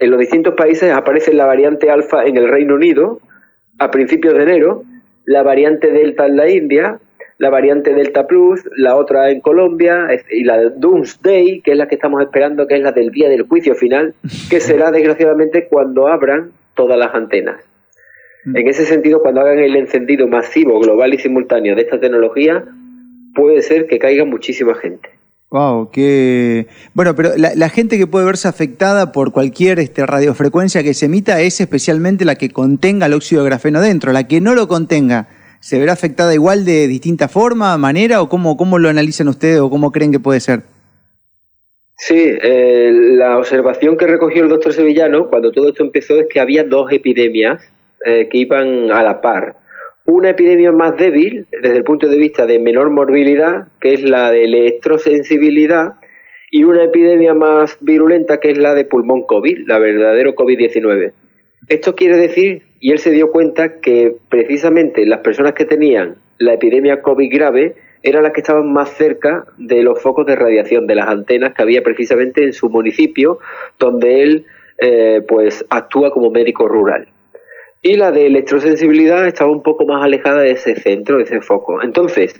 [0.00, 3.20] en los distintos países aparece la variante alfa en el Reino Unido
[3.78, 4.82] a principios de enero,
[5.26, 6.98] la variante delta en la India,
[7.38, 11.94] la variante delta plus, la otra en Colombia y la Doomsday, que es la que
[11.94, 14.14] estamos esperando, que es la del día del juicio final,
[14.50, 17.62] que será desgraciadamente cuando abran todas las antenas.
[18.44, 18.56] Mm.
[18.56, 22.64] En ese sentido, cuando hagan el encendido masivo, global y simultáneo de esta tecnología,
[23.34, 25.19] puede ser que caiga muchísima gente.
[25.50, 26.68] Wow, qué.
[26.94, 31.40] Bueno, pero la, gente que puede verse afectada por cualquier este, radiofrecuencia que se emita
[31.40, 34.12] es especialmente la que contenga el óxido de grafeno dentro.
[34.12, 35.26] La que no lo contenga,
[35.58, 39.68] ¿se verá afectada igual de distinta forma, manera, o cómo, cómo lo analizan ustedes o
[39.70, 40.62] cómo creen que puede ser?
[41.96, 46.38] Sí, eh, la observación que recogió el doctor Sevillano cuando todo esto empezó es que
[46.38, 47.60] había dos epidemias
[48.06, 49.56] eh, que iban a la par
[50.10, 54.30] una epidemia más débil desde el punto de vista de menor morbilidad, que es la
[54.30, 55.94] de electrosensibilidad,
[56.50, 61.12] y una epidemia más virulenta, que es la de pulmón COVID, la verdadero COVID-19.
[61.68, 66.54] Esto quiere decir, y él se dio cuenta, que precisamente las personas que tenían la
[66.54, 70.94] epidemia COVID grave eran las que estaban más cerca de los focos de radiación, de
[70.96, 73.38] las antenas que había precisamente en su municipio,
[73.78, 74.46] donde él
[74.78, 77.06] eh, pues actúa como médico rural
[77.82, 81.82] y la de electrosensibilidad estaba un poco más alejada de ese centro, de ese foco.
[81.82, 82.38] Entonces,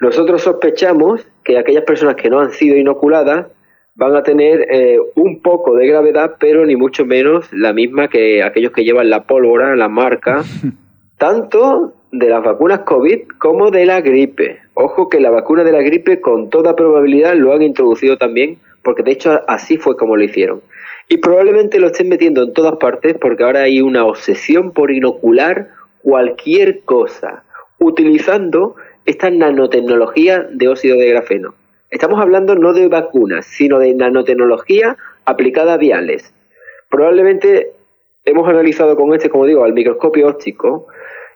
[0.00, 3.46] nosotros sospechamos que aquellas personas que no han sido inoculadas
[3.94, 8.42] van a tener eh, un poco de gravedad, pero ni mucho menos la misma que
[8.42, 10.42] aquellos que llevan la pólvora, la marca,
[11.18, 14.60] tanto de las vacunas COVID como de la gripe.
[14.74, 19.02] Ojo que la vacuna de la gripe con toda probabilidad lo han introducido también, porque
[19.02, 20.62] de hecho así fue como lo hicieron.
[21.12, 25.70] Y probablemente lo estén metiendo en todas partes porque ahora hay una obsesión por inocular
[26.02, 27.42] cualquier cosa
[27.80, 31.54] utilizando esta nanotecnología de óxido de grafeno.
[31.90, 36.32] Estamos hablando no de vacunas, sino de nanotecnología aplicada a viales.
[36.88, 37.72] Probablemente
[38.24, 40.86] hemos analizado con este, como digo, al microscopio óptico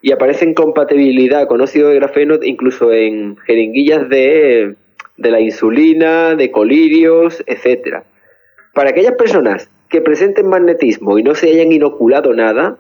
[0.01, 4.77] y aparece compatibilidad con óxido de grafeno incluso en jeringuillas de,
[5.17, 8.05] de la insulina, de colirios, etcétera.
[8.75, 12.77] Para aquellas personas que presenten magnetismo y no se hayan inoculado nada,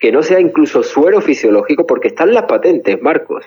[0.00, 3.44] que no sea incluso suero fisiológico, porque están las patentes, Marcos.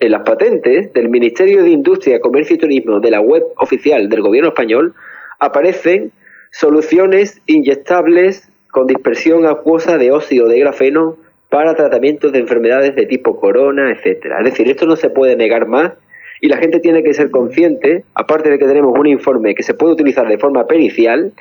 [0.00, 4.22] En las patentes del Ministerio de Industria, Comercio y Turismo de la web oficial del
[4.22, 4.94] gobierno español
[5.38, 6.12] aparecen
[6.50, 11.16] soluciones inyectables con dispersión acuosa de óxido de grafeno
[11.50, 14.38] para tratamientos de enfermedades de tipo corona, etcétera.
[14.38, 15.92] Es decir, esto no se puede negar más
[16.44, 19.72] y la gente tiene que ser consciente, aparte de que tenemos un informe que se
[19.72, 21.32] puede utilizar de forma pericial,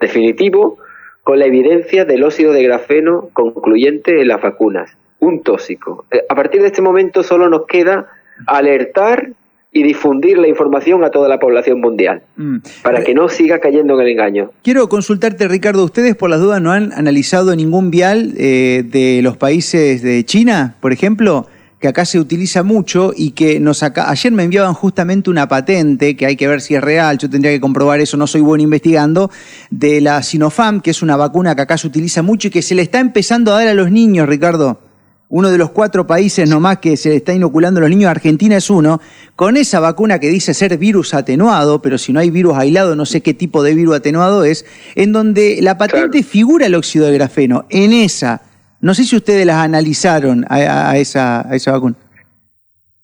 [0.00, 0.78] definitivo,
[1.24, 6.06] con la evidencia del óxido de grafeno concluyente en las vacunas, un tóxico.
[6.10, 8.06] Eh, a partir de este momento solo nos queda
[8.46, 9.28] alertar
[9.72, 12.56] y difundir la información a toda la población mundial, mm.
[12.82, 14.52] para que no siga cayendo en el engaño.
[14.62, 19.36] Quiero consultarte, Ricardo, ¿ustedes por las dudas no han analizado ningún vial eh, de los
[19.36, 21.46] países de China, por ejemplo?
[21.80, 26.16] Que acá se utiliza mucho y que nos acá, ayer me enviaban justamente una patente,
[26.16, 28.62] que hay que ver si es real, yo tendría que comprobar eso, no soy bueno
[28.62, 29.30] investigando,
[29.70, 32.74] de la Sinopharm, que es una vacuna que acá se utiliza mucho y que se
[32.74, 34.80] le está empezando a dar a los niños, Ricardo.
[35.28, 38.56] Uno de los cuatro países nomás que se le está inoculando a los niños, Argentina
[38.56, 39.00] es uno,
[39.34, 43.04] con esa vacuna que dice ser virus atenuado, pero si no hay virus aislado, no
[43.04, 47.14] sé qué tipo de virus atenuado es, en donde la patente figura el óxido de
[47.14, 47.66] grafeno.
[47.70, 48.42] En esa,
[48.80, 51.96] no sé si ustedes las analizaron a, esa, esa vacuna.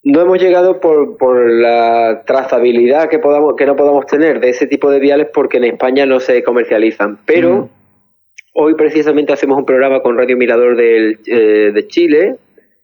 [0.05, 4.67] No hemos llegado por, por la trazabilidad que, podamos, que no podamos tener de ese
[4.67, 7.19] tipo de viales porque en España no se comercializan.
[7.25, 7.71] Pero
[8.53, 12.37] hoy precisamente hacemos un programa con Radio Mirador del, eh, de Chile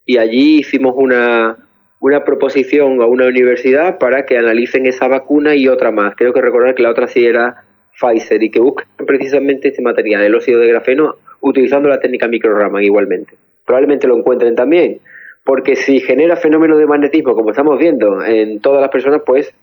[0.05, 1.57] y allí hicimos una,
[1.99, 6.15] una proposición a una universidad para que analicen esa vacuna y otra más.
[6.15, 7.63] Creo que recordar que la otra sí era
[7.99, 12.83] Pfizer y que busquen precisamente este material, el óxido de grafeno, utilizando la técnica microraman
[12.83, 13.35] igualmente.
[13.65, 14.99] Probablemente lo encuentren también,
[15.43, 19.53] porque si genera fenómenos de magnetismo, como estamos viendo en todas las personas, pues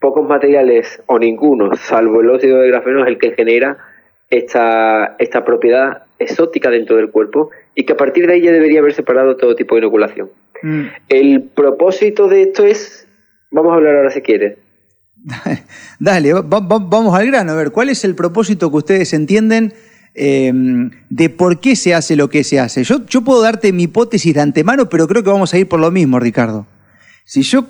[0.00, 3.78] pocos materiales o ninguno, salvo el óxido de grafeno, es el que genera
[4.30, 8.80] esta, esta propiedad exótica dentro del cuerpo y que a partir de ahí ya debería
[8.80, 10.30] haber separado todo tipo de inoculación.
[10.62, 10.84] Mm.
[11.08, 13.06] El propósito de esto es,
[13.50, 14.58] vamos a hablar ahora si quieres.
[16.00, 19.72] Dale, vamos al grano, a ver, ¿cuál es el propósito que ustedes entienden
[20.14, 22.84] Em, de por qué se hace lo que se hace.
[22.84, 25.80] Yo, yo puedo darte mi hipótesis de antemano, pero creo que vamos a ir por
[25.80, 26.66] lo mismo, Ricardo.
[27.24, 27.66] Si yo,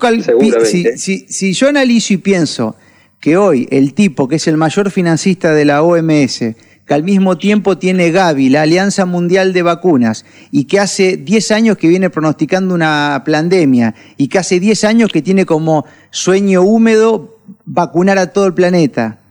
[0.97, 2.75] si, yo analizo y pienso
[3.21, 6.39] que hoy el tipo que es el mayor financista de la OMS,
[6.85, 11.51] que al mismo tiempo tiene Gavi, la Alianza Mundial de Vacunas, y que hace 10
[11.51, 16.63] años que viene pronosticando una pandemia, y que hace 10 años que tiene como sueño
[16.63, 19.22] húmedo vacunar a todo el planeta,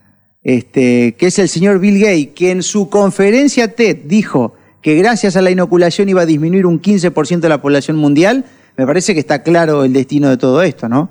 [0.45, 5.37] este, que es el señor Bill Gates, que en su conferencia TED dijo que gracias
[5.37, 8.45] a la inoculación iba a disminuir un 15% de la población mundial,
[8.77, 11.11] me parece que está claro el destino de todo esto, ¿no?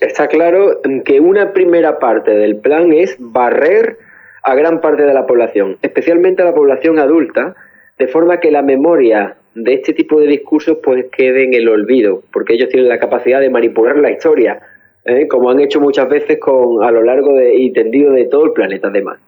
[0.00, 3.98] Está claro que una primera parte del plan es barrer
[4.42, 7.54] a gran parte de la población, especialmente a la población adulta,
[7.98, 12.22] de forma que la memoria de este tipo de discursos pues quede en el olvido,
[12.32, 14.60] porque ellos tienen la capacidad de manipular la historia,
[15.06, 15.26] ¿eh?
[15.28, 18.52] como han hecho muchas veces con a lo largo de, y tendido de todo el
[18.52, 19.18] planeta además.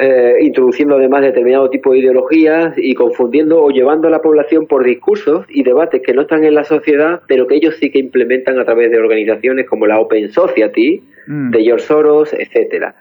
[0.00, 4.84] Eh, introduciendo además determinado tipo de ideologías y confundiendo o llevando a la población por
[4.84, 8.60] discursos y debates que no están en la sociedad, pero que ellos sí que implementan
[8.60, 11.50] a través de organizaciones como la Open Society, mm.
[11.50, 12.94] de George Soros, etcétera.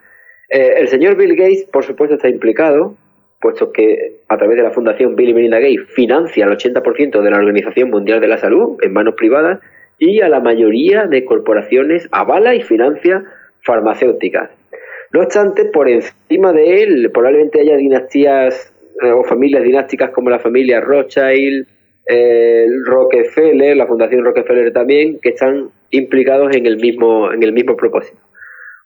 [0.50, 2.96] Eh, el señor Bill Gates, por supuesto, está implicado,
[3.40, 7.30] puesto que a través de la Fundación Bill y Melinda Gates financia el 80% de
[7.30, 9.60] la Organización Mundial de la Salud en manos privadas
[10.00, 13.24] y a la mayoría de corporaciones avala y financia
[13.62, 14.50] farmacéuticas.
[15.12, 20.40] No obstante, por encima de él probablemente haya dinastías eh, o familias dinásticas como la
[20.40, 21.66] familia Rothschild,
[22.06, 27.76] el Rockefeller, la Fundación Rockefeller también, que están implicados en el mismo, en el mismo
[27.76, 28.18] propósito.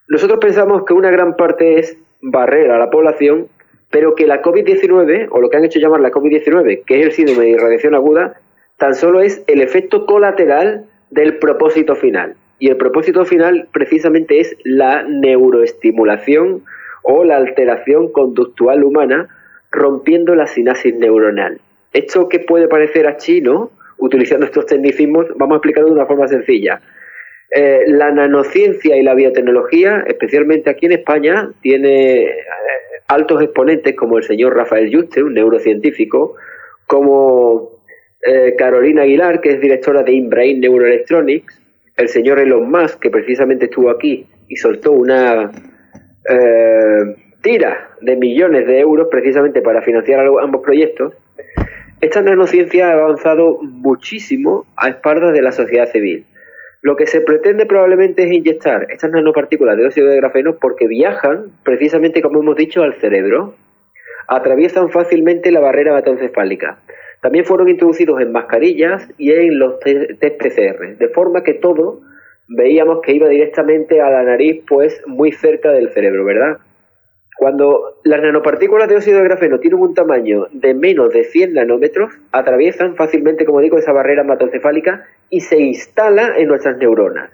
[0.08, 3.48] Nosotros pensamos que una gran parte es barrer a la población,
[3.90, 7.12] pero que la COVID-19, o lo que han hecho llamar la COVID-19, que es el
[7.12, 8.40] síndrome de irradiación aguda,
[8.76, 12.34] tan solo es el efecto colateral del propósito final.
[12.58, 16.62] Y el propósito final precisamente es la neuroestimulación
[17.02, 19.28] o la alteración conductual humana
[19.70, 21.60] rompiendo la sinapsis neuronal.
[21.92, 26.28] Esto que puede parecer a chino, utilizando estos tecnicismos, vamos a explicarlo de una forma
[26.28, 26.80] sencilla.
[27.50, 32.34] Eh, la nanociencia y la biotecnología, especialmente aquí en España, tiene eh,
[33.08, 36.36] altos exponentes como el señor Rafael Juste, un neurocientífico,
[36.86, 37.71] como
[38.24, 41.60] eh, Carolina Aguilar, que es directora de InBrain Neuroelectronics,
[41.96, 45.50] el señor Elon Musk, que precisamente estuvo aquí y soltó una
[46.28, 51.14] eh, tira de millones de euros precisamente para financiar ambos proyectos,
[52.00, 56.24] esta nanociencia ha avanzado muchísimo a espaldas de la sociedad civil.
[56.80, 61.52] Lo que se pretende probablemente es inyectar estas nanopartículas de óxido de grafeno porque viajan,
[61.64, 63.54] precisamente como hemos dicho, al cerebro,
[64.26, 66.78] atraviesan fácilmente la barrera hematoencefálica
[67.22, 72.00] también fueron introducidos en mascarillas y en los test PCR, de forma que todo
[72.48, 76.58] veíamos que iba directamente a la nariz, pues muy cerca del cerebro, ¿verdad?
[77.38, 82.12] Cuando las nanopartículas de óxido de grafeno tienen un tamaño de menos de 100 nanómetros,
[82.32, 87.30] atraviesan fácilmente, como digo, esa barrera hematoencefálica y se instala en nuestras neuronas.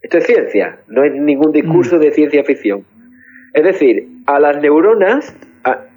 [0.00, 2.00] Esto es ciencia, no es ningún discurso mm.
[2.00, 2.84] de ciencia ficción.
[3.52, 5.36] Es decir, a las neuronas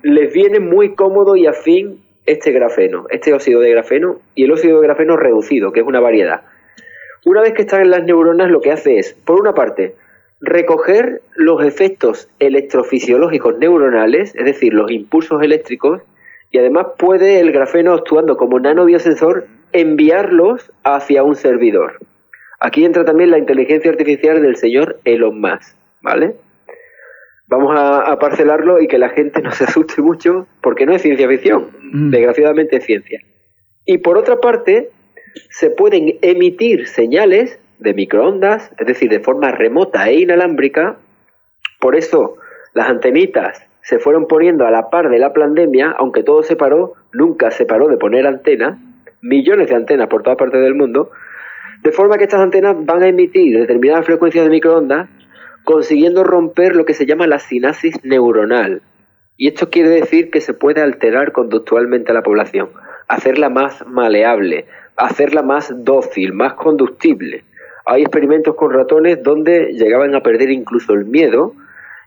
[0.04, 4.80] les viene muy cómodo y afín este grafeno, este óxido de grafeno y el óxido
[4.80, 6.42] de grafeno reducido, que es una variedad.
[7.26, 9.96] Una vez que están en las neuronas, lo que hace es, por una parte,
[10.40, 16.02] recoger los efectos electrofisiológicos neuronales, es decir, los impulsos eléctricos,
[16.50, 22.00] y además puede el grafeno, actuando como nanobiosensor, enviarlos hacia un servidor.
[22.60, 26.36] Aquí entra también la inteligencia artificial del señor Elon Musk, ¿vale?
[27.52, 31.28] Vamos a, parcelarlo y que la gente no se asuste mucho porque no es ciencia
[31.28, 32.10] ficción, mm.
[32.10, 33.20] desgraciadamente es ciencia.
[33.86, 34.90] Y por otra parte,
[35.50, 40.96] se pueden emitir señales de microondas, es decir, de forma remota e inalámbrica.
[41.80, 42.38] Por eso
[42.74, 46.94] las antenitas se fueron poniendo a la par de la pandemia, aunque todo se paró,
[47.12, 48.78] nunca se paró de poner antenas,
[49.22, 51.12] millones de antenas por toda parte del mundo,
[51.84, 55.10] de forma que estas antenas van a emitir determinadas frecuencias de microondas
[55.64, 58.82] consiguiendo romper lo que se llama la sinapsis neuronal.
[59.38, 62.70] Y esto quiere decir que se puede alterar conductualmente a la población,
[63.08, 67.44] hacerla más maleable, hacerla más dócil, más conductible.
[67.86, 71.56] Hay experimentos con ratones donde llegaban a perder incluso el miedo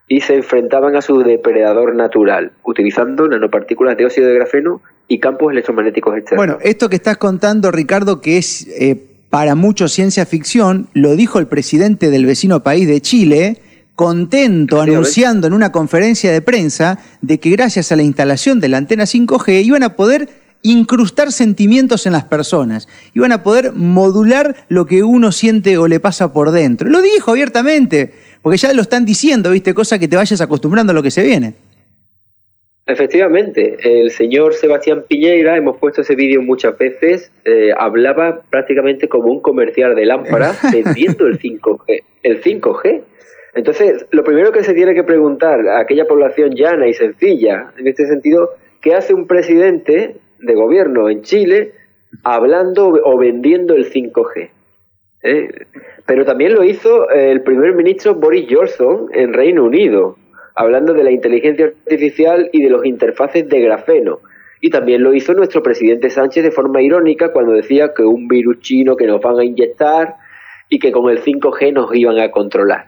[0.07, 5.53] y se enfrentaban a su depredador natural, utilizando nanopartículas de óxido de grafeno y campos
[5.53, 6.47] electromagnéticos externos.
[6.47, 11.39] Bueno, esto que estás contando, Ricardo, que es eh, para muchos ciencia ficción, lo dijo
[11.39, 13.61] el presidente del vecino país de Chile,
[13.95, 18.79] contento anunciando en una conferencia de prensa de que gracias a la instalación de la
[18.79, 20.29] antena 5G iban a poder
[20.63, 26.01] incrustar sentimientos en las personas, iban a poder modular lo que uno siente o le
[26.01, 26.89] pasa por dentro.
[26.89, 29.75] Lo dijo abiertamente, porque ya lo están diciendo, ¿viste?
[29.75, 31.55] Cosa que te vayas acostumbrando a lo que se viene.
[32.87, 39.31] Efectivamente, el señor Sebastián Piñeira, hemos puesto ese vídeo muchas veces, eh, hablaba prácticamente como
[39.31, 42.03] un comercial de lámparas vendiendo el 5G.
[42.23, 43.03] El 5G.
[43.55, 47.89] Entonces, lo primero que se tiene que preguntar a aquella población llana y sencilla, en
[47.89, 48.51] este sentido,
[48.83, 51.73] ¿qué hace un presidente de gobierno en Chile
[52.23, 54.51] hablando o vendiendo el 5G?
[55.23, 55.49] ¿eh?
[56.05, 60.19] Pero también lo hizo el primer ministro Boris Johnson en Reino Unido,
[60.55, 64.21] hablando de la inteligencia artificial y de los interfaces de grafeno.
[64.61, 68.61] Y también lo hizo nuestro presidente Sánchez de forma irónica cuando decía que un virus
[68.61, 70.15] chino que nos van a inyectar
[70.69, 72.87] y que con el 5G nos iban a controlar.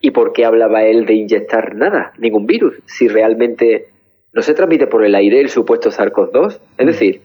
[0.00, 3.86] ¿Y por qué hablaba él de inyectar nada, ningún virus, si realmente
[4.34, 6.58] no se transmite por el aire el supuesto SARS-CoV-2?
[6.76, 7.22] Es decir,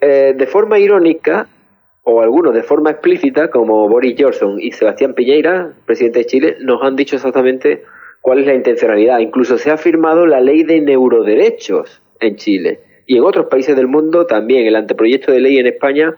[0.00, 1.46] eh, de forma irónica,
[2.02, 6.82] o algunos de forma explícita, como Boris Johnson y Sebastián Piñeira, presidente de Chile, nos
[6.82, 7.84] han dicho exactamente
[8.22, 9.18] cuál es la intencionalidad.
[9.18, 13.88] Incluso se ha firmado la ley de neuroderechos en Chile y en otros países del
[13.88, 16.14] mundo también el anteproyecto de ley en España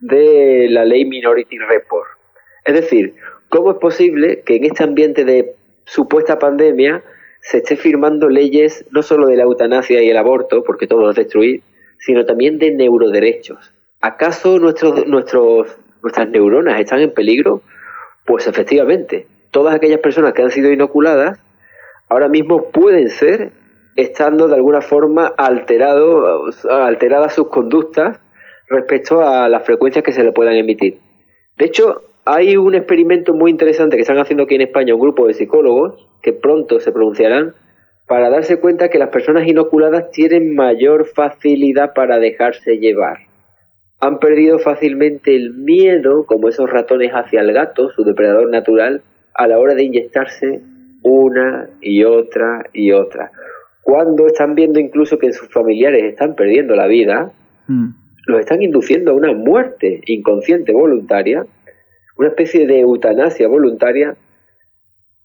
[0.00, 2.08] de la ley Minority Report.
[2.64, 3.14] Es decir,
[3.48, 5.54] ¿cómo es posible que en este ambiente de
[5.86, 7.02] supuesta pandemia
[7.40, 11.16] se esté firmando leyes no solo de la eutanasia y el aborto, porque todo es
[11.16, 11.62] destruir,
[11.98, 13.72] sino también de neuroderechos?
[14.00, 17.62] ¿Acaso nuestros, nuestros, nuestras neuronas están en peligro?
[18.24, 21.38] Pues efectivamente, todas aquellas personas que han sido inoculadas
[22.08, 23.52] ahora mismo pueden ser
[23.96, 28.20] estando de alguna forma alterado, alteradas sus conductas
[28.68, 30.98] respecto a las frecuencias que se le puedan emitir.
[31.56, 35.26] De hecho, hay un experimento muy interesante que están haciendo aquí en España un grupo
[35.26, 37.54] de psicólogos que pronto se pronunciarán
[38.06, 43.18] para darse cuenta que las personas inoculadas tienen mayor facilidad para dejarse llevar.
[44.00, 49.02] Han perdido fácilmente el miedo, como esos ratones hacia el gato, su depredador natural,
[49.36, 50.60] a la hora de inyectarse
[51.02, 53.30] una y otra y otra
[53.86, 57.30] cuando están viendo incluso que sus familiares están perdiendo la vida,
[57.68, 57.86] mm.
[58.26, 61.46] los están induciendo a una muerte inconsciente voluntaria,
[62.16, 64.16] una especie de eutanasia voluntaria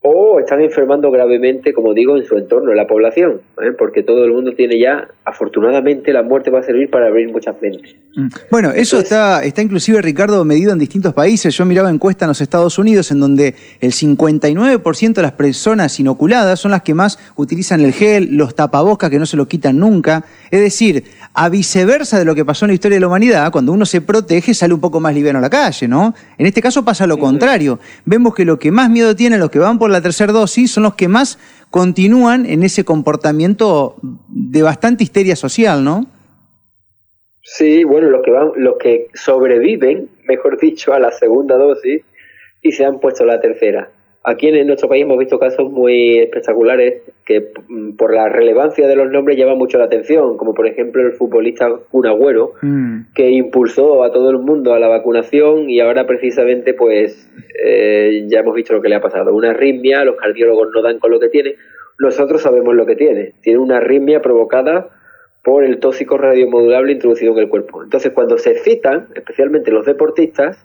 [0.04, 3.72] o están enfermando gravemente, como digo, en su entorno, en la población, ¿eh?
[3.78, 7.56] porque todo el mundo tiene ya, afortunadamente, la muerte va a servir para abrir muchas
[7.62, 7.96] mentes.
[8.16, 8.28] Mm.
[8.50, 11.56] Bueno, eso está, está inclusive, Ricardo, medido en distintos países.
[11.56, 16.60] Yo miraba encuestas en los Estados Unidos en donde el 59% de las personas inoculadas
[16.60, 20.26] son las que más utilizan el gel, los tapabocas que no se lo quitan nunca.
[20.50, 21.04] Es decir,
[21.36, 24.02] a viceversa de lo que pasó en la historia de la humanidad, cuando uno se
[24.02, 26.16] protege sale un poco más liviano a la calle, ¿no?
[26.40, 27.80] En este caso pasa lo contrario.
[28.06, 30.84] Vemos que lo que más miedo tienen los que van por la tercera dosis son
[30.84, 31.40] los que más
[31.70, 36.08] continúan en ese comportamiento de bastante histeria social, ¿no?
[37.44, 42.04] Sí, bueno, los que van, los que sobreviven, mejor dicho, a la segunda dosis
[42.62, 43.90] y se han puesto la tercera.
[44.24, 48.96] Aquí en nuestro país hemos visto casos muy espectaculares que mm, por la relevancia de
[48.96, 53.14] los nombres llaman mucho la atención, como por ejemplo el futbolista Kun Agüero, mm.
[53.16, 57.32] que impulsó a todo el mundo a la vacunación y ahora precisamente pues
[57.64, 59.34] eh, ya hemos visto lo que le ha pasado.
[59.34, 61.56] Una arritmia, los cardiólogos no dan con lo que tiene,
[61.98, 63.34] nosotros sabemos lo que tiene.
[63.42, 64.90] Tiene una arritmia provocada
[65.44, 67.84] por el tóxico radiomodulable introducido en el cuerpo.
[67.84, 70.64] Entonces cuando se excitan, especialmente los deportistas,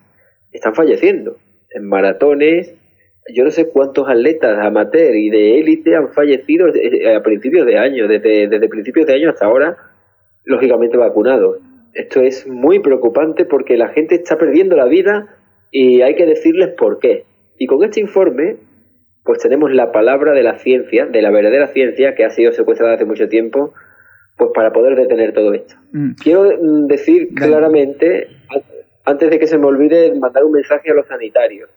[0.52, 1.38] están falleciendo
[1.70, 2.74] en maratones,
[3.32, 7.78] yo no sé cuántos atletas amateur y de élite han fallecido eh, a principios de
[7.78, 9.76] año, desde, desde principios de año hasta ahora,
[10.44, 11.58] lógicamente vacunados.
[11.92, 15.34] Esto es muy preocupante porque la gente está perdiendo la vida
[15.70, 17.24] y hay que decirles por qué.
[17.58, 18.58] Y con este informe,
[19.24, 22.94] pues tenemos la palabra de la ciencia, de la verdadera ciencia que ha sido secuestrada
[22.94, 23.72] hace mucho tiempo,
[24.36, 25.74] pues para poder detener todo esto.
[25.92, 26.12] Mm.
[26.22, 28.28] Quiero mm, decir claramente,
[29.04, 31.70] antes de que se me olvide, mandar un mensaje a los sanitarios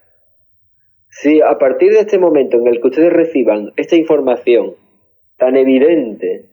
[1.22, 4.76] si a partir de este momento en el que ustedes reciban esta información
[5.38, 6.45] tan evidente,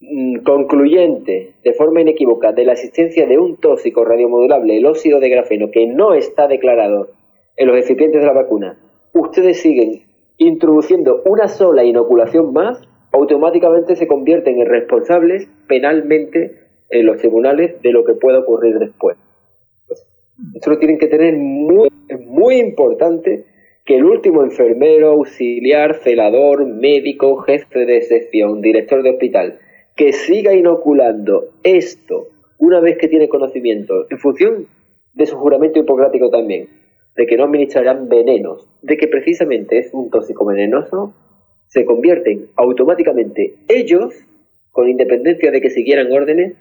[0.00, 5.28] mm, concluyente, de forma inequívoca, de la existencia de un tóxico radiomodulable, el óxido de
[5.28, 7.08] grafeno, que no está declarado
[7.56, 8.78] en los recipientes de la vacuna,
[9.12, 10.02] ustedes siguen
[10.36, 16.60] introduciendo una sola inoculación más, automáticamente se convierten en responsables penalmente
[16.90, 19.16] en los tribunales de lo que pueda ocurrir después.
[20.54, 23.51] esto lo tienen que tener muy importante
[23.84, 29.58] que el último enfermero, auxiliar, celador, médico, jefe de sección, director de hospital,
[29.96, 32.28] que siga inoculando esto
[32.58, 34.66] una vez que tiene conocimiento, en función
[35.14, 36.68] de su juramento hipocrático también,
[37.16, 41.12] de que no administrarán venenos, de que precisamente es un tóxico venenoso,
[41.66, 44.14] se convierten automáticamente ellos,
[44.70, 46.54] con independencia de que siguieran órdenes,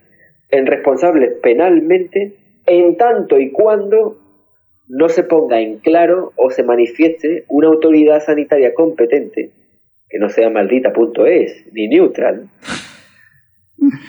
[0.49, 2.33] en responsables penalmente
[2.65, 4.17] en tanto y cuando
[4.91, 9.51] no se ponga en claro o se manifieste una autoridad sanitaria competente,
[10.09, 12.49] que no sea maldita.es ni neutral,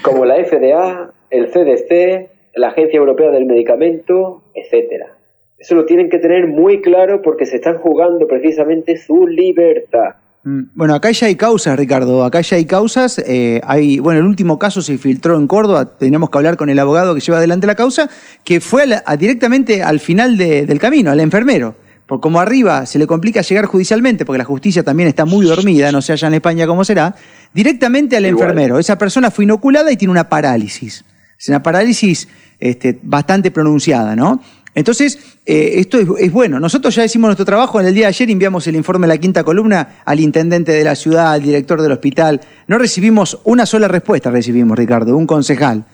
[0.02, 5.16] como la FDA, el CDC, la Agencia Europea del Medicamento, etcétera.
[5.56, 10.16] Eso lo tienen que tener muy claro porque se están jugando precisamente su libertad.
[10.44, 12.24] Mm, bueno, acá ya hay causas, Ricardo.
[12.24, 13.18] Acá ya hay causas.
[13.18, 15.96] Eh, hay, bueno, el último caso se filtró en Córdoba.
[15.98, 18.10] Tenemos que hablar con el abogado que lleva adelante la causa,
[18.44, 18.84] que fue
[19.18, 21.76] directamente al final del camino, al enfermero.
[22.06, 25.92] Por como arriba se le complica llegar judicialmente, porque la justicia también está muy dormida,
[25.92, 27.14] no sé allá en España cómo será,
[27.54, 28.78] directamente al enfermero.
[28.78, 31.04] Esa persona fue inoculada y tiene una parálisis.
[31.38, 32.28] Es una parálisis
[32.58, 34.42] este, bastante pronunciada, ¿no?
[34.74, 36.58] Entonces, eh, esto es, bueno.
[36.58, 37.80] Nosotros ya hicimos nuestro trabajo.
[37.80, 40.84] En el día de ayer enviamos el informe de la quinta columna al intendente de
[40.84, 42.40] la ciudad, al director del hospital.
[42.68, 45.84] No recibimos una sola respuesta, recibimos, Ricardo, un concejal,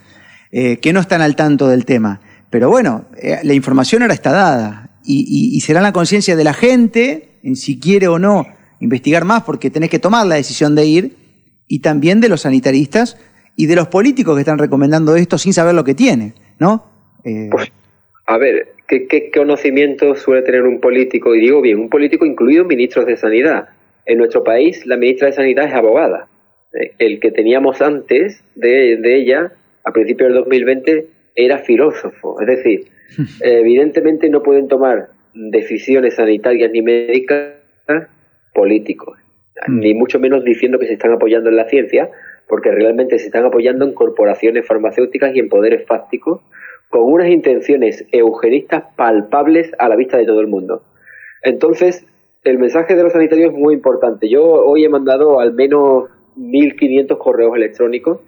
[0.52, 2.20] eh, que no están al tanto del tema.
[2.50, 7.30] Pero bueno, eh, la información ahora está dada y, será la conciencia de la gente
[7.42, 8.46] en si quiere o no
[8.80, 11.16] investigar más, porque tenés que tomar la decisión de ir,
[11.66, 13.16] y también de los sanitaristas
[13.56, 16.84] y de los políticos que están recomendando esto sin saber lo que tiene, ¿no?
[17.22, 17.70] Pues,
[18.28, 21.34] a ver, ¿qué, conocimiento suele tener un político?
[21.34, 23.70] Y digo bien, un político incluido ministros de Sanidad.
[24.04, 26.28] En nuestro país, la ministra de Sanidad es abogada.
[26.74, 29.52] Eh, el que teníamos antes de, ella,
[29.82, 31.06] a principios del 2020,
[31.36, 32.38] era filósofo.
[32.42, 32.88] Es decir,
[33.40, 37.54] evidentemente no pueden tomar decisiones sanitarias ni médicas
[38.52, 39.18] políticos,
[39.68, 39.78] mm.
[39.78, 42.10] ni mucho menos diciendo que se están apoyando en la ciencia,
[42.46, 46.42] porque realmente se están apoyando en corporaciones farmacéuticas y en poderes fácticos
[46.90, 50.82] con unas intenciones eugenistas palpables a la vista de todo el mundo.
[51.42, 52.06] Entonces,
[52.44, 54.28] el mensaje de los sanitarios es muy importante.
[54.28, 56.04] Yo hoy he mandado al menos
[56.36, 58.20] 1.500 correos electrónicos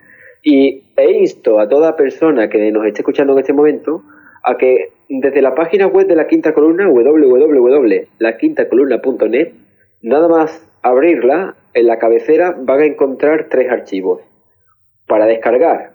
[0.43, 4.03] y he insto a toda persona que nos esté escuchando en este momento
[4.43, 9.53] a que desde la página web de la quinta columna, www.laquintacolumna.net,
[10.03, 14.23] nada más abrirla, en la cabecera van a encontrar tres archivos
[15.07, 15.93] para descargar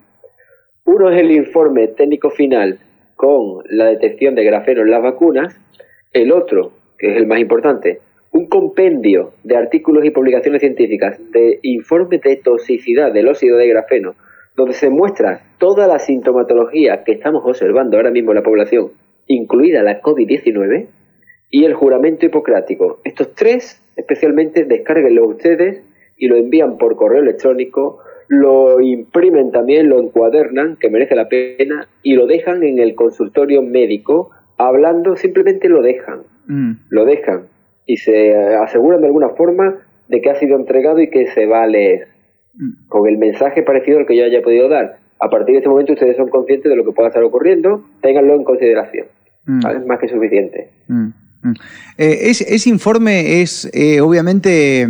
[0.86, 2.78] uno es el informe técnico final
[3.16, 5.60] con la detección de grafeno en las vacunas.
[6.12, 7.98] El otro, que es el más importante,
[8.30, 14.14] un compendio de artículos y publicaciones científicas de informe de toxicidad del óxido de grafeno,
[14.54, 18.92] donde se muestra toda la sintomatología que estamos observando ahora mismo en la población,
[19.26, 20.86] incluida la COVID-19,
[21.50, 23.00] y el juramento hipocrático.
[23.04, 25.82] Estos tres, especialmente, descárguenlo ustedes
[26.16, 31.88] y lo envían por correo electrónico lo imprimen también, lo encuadernan, que merece la pena,
[32.02, 36.72] y lo dejan en el consultorio médico, hablando, simplemente lo dejan, mm.
[36.88, 37.42] lo dejan,
[37.86, 39.76] y se aseguran de alguna forma
[40.08, 42.08] de que ha sido entregado y que se va a leer,
[42.54, 42.88] mm.
[42.88, 44.98] con el mensaje parecido al que yo haya podido dar.
[45.18, 48.34] A partir de este momento ustedes son conscientes de lo que pueda estar ocurriendo, ténganlo
[48.34, 49.06] en consideración.
[49.46, 49.60] Mm.
[49.66, 50.68] Es más que suficiente.
[51.98, 54.88] Eh, ese informe es eh, obviamente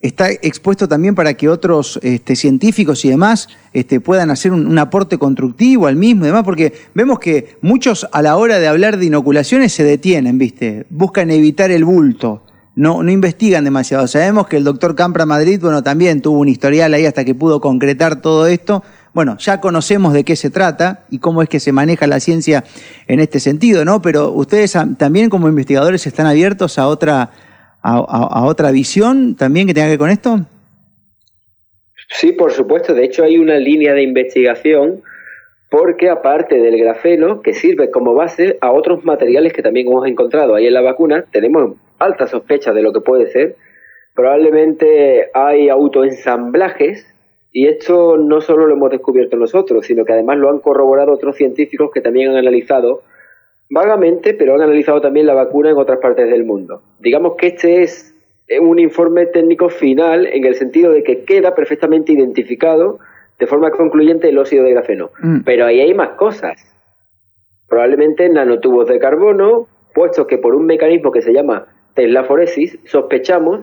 [0.00, 5.18] está expuesto también para que otros este, científicos y demás este, puedan hacer un, aporte
[5.18, 9.06] constructivo al mismo y demás, porque vemos que muchos a la hora de hablar de
[9.06, 10.86] inoculaciones se detienen, ¿viste?
[10.90, 12.42] Buscan evitar el bulto.
[12.76, 14.06] No, no investigan demasiado.
[14.06, 17.60] Sabemos que el doctor Campra Madrid, bueno, también tuvo un historial ahí hasta que pudo
[17.60, 18.84] concretar todo esto.
[19.12, 22.62] Bueno, ya conocemos de qué se trata y cómo es que se maneja la ciencia
[23.08, 24.00] en este sentido, ¿no?
[24.00, 27.32] Pero ustedes también como investigadores están abiertos a otra
[27.82, 30.40] a, otra visión también que tenga que ver con esto?
[32.10, 32.94] Sí, por supuesto.
[32.94, 35.02] De hecho, hay una línea de investigación
[35.70, 40.54] porque aparte del grafeno, que sirve como base a otros materiales que también hemos encontrado
[40.54, 43.56] ahí en la vacuna, tenemos alta sospecha de lo que puede ser.
[44.14, 47.06] Probablemente hay autoensamblajes
[47.52, 51.36] y esto no solo lo hemos descubierto nosotros, sino que además lo han corroborado otros
[51.36, 53.02] científicos que también han analizado
[53.70, 56.82] Vagamente, pero han analizado también la vacuna en otras partes del mundo.
[57.00, 58.14] Digamos que este es
[58.60, 62.98] un informe técnico final en el sentido de que queda perfectamente identificado
[63.38, 65.10] de forma concluyente el óxido de grafeno.
[65.20, 65.40] Mm.
[65.44, 66.56] Pero ahí hay más cosas.
[67.68, 73.60] Probablemente nanotubos de carbono, puesto que por un mecanismo que se llama teslaforesis, sospechamos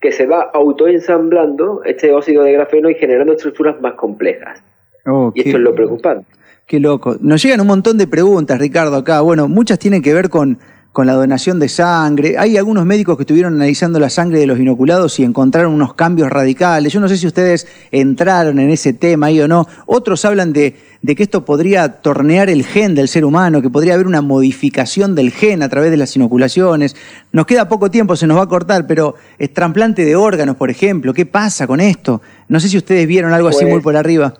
[0.00, 4.62] que se va autoensamblando este óxido de grafeno y generando estructuras más complejas.
[5.06, 6.26] Oh, y esto es lo preocupante.
[6.66, 7.16] Qué loco.
[7.20, 9.20] Nos llegan un montón de preguntas, Ricardo, acá.
[9.20, 10.58] Bueno, muchas tienen que ver con,
[10.90, 12.34] con la donación de sangre.
[12.38, 16.28] Hay algunos médicos que estuvieron analizando la sangre de los inoculados y encontraron unos cambios
[16.28, 16.92] radicales.
[16.92, 19.68] Yo no sé si ustedes entraron en ese tema ahí o no.
[19.86, 23.94] Otros hablan de, de que esto podría tornear el gen del ser humano, que podría
[23.94, 26.96] haber una modificación del gen a través de las inoculaciones.
[27.30, 30.68] Nos queda poco tiempo, se nos va a cortar, pero es trasplante de órganos, por
[30.68, 31.14] ejemplo.
[31.14, 32.22] ¿Qué pasa con esto?
[32.48, 34.34] No sé si ustedes vieron algo así pues muy por arriba.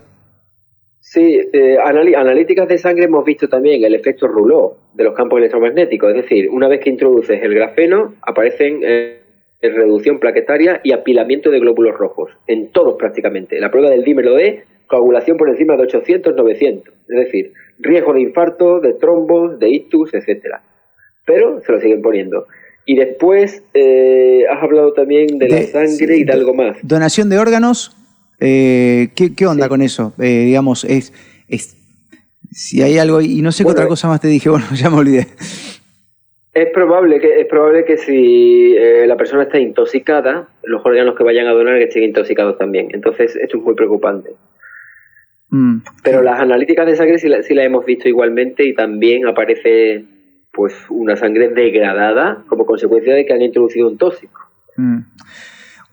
[1.16, 6.10] Sí, eh, analíticas de sangre hemos visto también el efecto Rouleau de los campos electromagnéticos,
[6.10, 9.20] es decir, una vez que introduces el grafeno, aparecen eh,
[9.62, 13.58] reducción plaquetaria y apilamiento de glóbulos rojos, en todos prácticamente.
[13.58, 18.80] La prueba del dímero D, coagulación por encima de 800-900, es decir, riesgo de infarto,
[18.80, 20.60] de trombos, de ictus, etcétera.
[21.24, 22.46] Pero se lo siguen poniendo.
[22.84, 26.76] Y después eh, has hablado también de, la sangre y de algo más.
[26.82, 27.96] Donación de órganos,
[28.40, 30.12] eh, ¿qué, onda con eso?
[30.18, 31.12] Eh, digamos, es,
[31.48, 31.76] es,
[32.50, 34.96] si hay algo, y no sé qué otra cosa más te dije, bueno, ya me
[34.96, 35.26] olvidé.
[36.54, 38.74] Es probable que, es probable que si
[39.06, 42.88] la persona está intoxicada, los órganos que vayan a donar que estén intoxicados también.
[42.92, 44.30] Entonces, esto es muy preocupante.
[45.50, 45.78] Mm.
[46.02, 50.04] Pero las analíticas de sangre sí las la hemos visto igualmente y también aparece
[50.52, 54.40] pues una sangre degradada como consecuencia de que han introducido un tóxico.
[54.76, 55.00] Mm.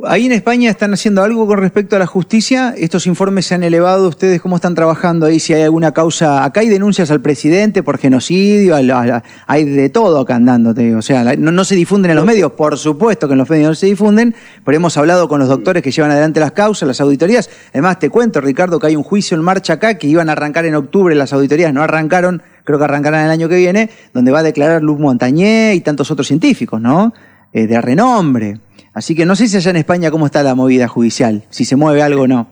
[0.01, 2.73] Ahí en España están haciendo algo con respecto a la justicia.
[2.75, 4.07] Estos informes se han elevado.
[4.07, 5.39] ¿Ustedes cómo están trabajando ahí?
[5.39, 6.43] Si hay alguna causa.
[6.43, 8.75] Acá hay denuncias al presidente por genocidio.
[8.75, 10.73] Hay de todo acá andando.
[10.97, 12.53] O sea, no, se difunden en los medios.
[12.53, 14.33] Por supuesto que en los medios no se difunden.
[14.65, 17.51] Pero hemos hablado con los doctores que llevan adelante las causas, las auditorías.
[17.69, 20.65] Además, te cuento, Ricardo, que hay un juicio en marcha acá que iban a arrancar
[20.65, 21.13] en octubre.
[21.13, 22.41] Las auditorías no arrancaron.
[22.63, 23.91] Creo que arrancarán el año que viene.
[24.11, 27.13] Donde va a declarar Luz Montañé y tantos otros científicos, ¿no?
[27.53, 28.57] Eh, de renombre.
[28.93, 31.75] Así que no sé si allá en España cómo está la movida judicial, si se
[31.75, 32.47] mueve algo o no.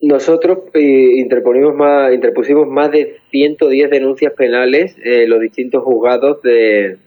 [0.00, 6.98] Nosotros eh, interponimos más, interpusimos más de 110 denuncias penales en los distintos juzgados de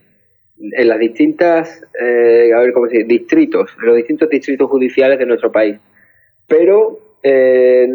[0.58, 5.26] en las distintas eh, a ver cómo se distritos, en los distintos distritos judiciales de
[5.26, 5.78] nuestro país.
[6.48, 7.90] Pero eh,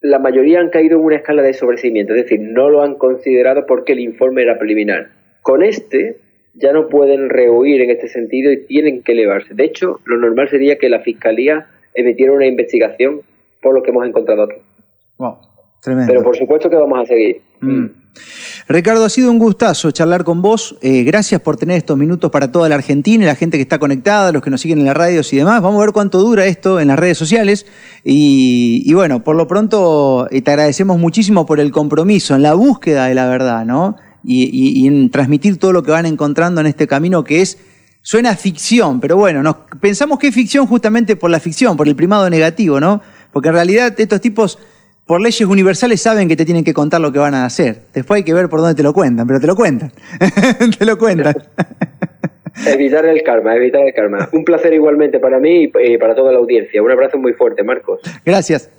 [0.00, 3.66] la mayoría han caído en una escala de sobrecimiento, es decir, no lo han considerado
[3.66, 5.08] porque el informe era preliminar.
[5.42, 6.18] Con este
[6.54, 9.54] ya no pueden rehuir en este sentido y tienen que elevarse.
[9.54, 13.20] De hecho, lo normal sería que la Fiscalía emitiera una investigación
[13.62, 14.56] por lo que hemos encontrado aquí.
[15.18, 15.36] Wow,
[15.82, 16.12] tremendo.
[16.12, 17.40] Pero por supuesto que vamos a seguir.
[17.60, 17.86] Mm.
[18.68, 20.76] Ricardo, ha sido un gustazo charlar con vos.
[20.80, 23.78] Eh, gracias por tener estos minutos para toda la Argentina y la gente que está
[23.78, 25.60] conectada, los que nos siguen en las radios y demás.
[25.60, 27.66] Vamos a ver cuánto dura esto en las redes sociales.
[28.04, 32.54] Y, y bueno, por lo pronto eh, te agradecemos muchísimo por el compromiso en la
[32.54, 33.96] búsqueda de la verdad, ¿no?
[34.24, 37.58] Y, en transmitir todo lo que van encontrando en este camino que es,
[38.02, 41.96] suena ficción, pero bueno, nos, pensamos que es ficción justamente por la ficción, por el
[41.96, 43.02] primado negativo, ¿no?
[43.32, 44.58] Porque en realidad estos tipos,
[45.06, 47.82] por leyes universales, saben que te tienen que contar lo que van a hacer.
[47.92, 49.92] Después hay que ver por dónde te lo cuentan, pero te lo cuentan.
[50.78, 51.34] te lo cuentan.
[52.66, 54.28] Evitar el karma, evitar el karma.
[54.32, 56.82] Un placer igualmente para mí y para toda la audiencia.
[56.82, 58.00] Un abrazo muy fuerte, Marcos.
[58.24, 58.70] Gracias.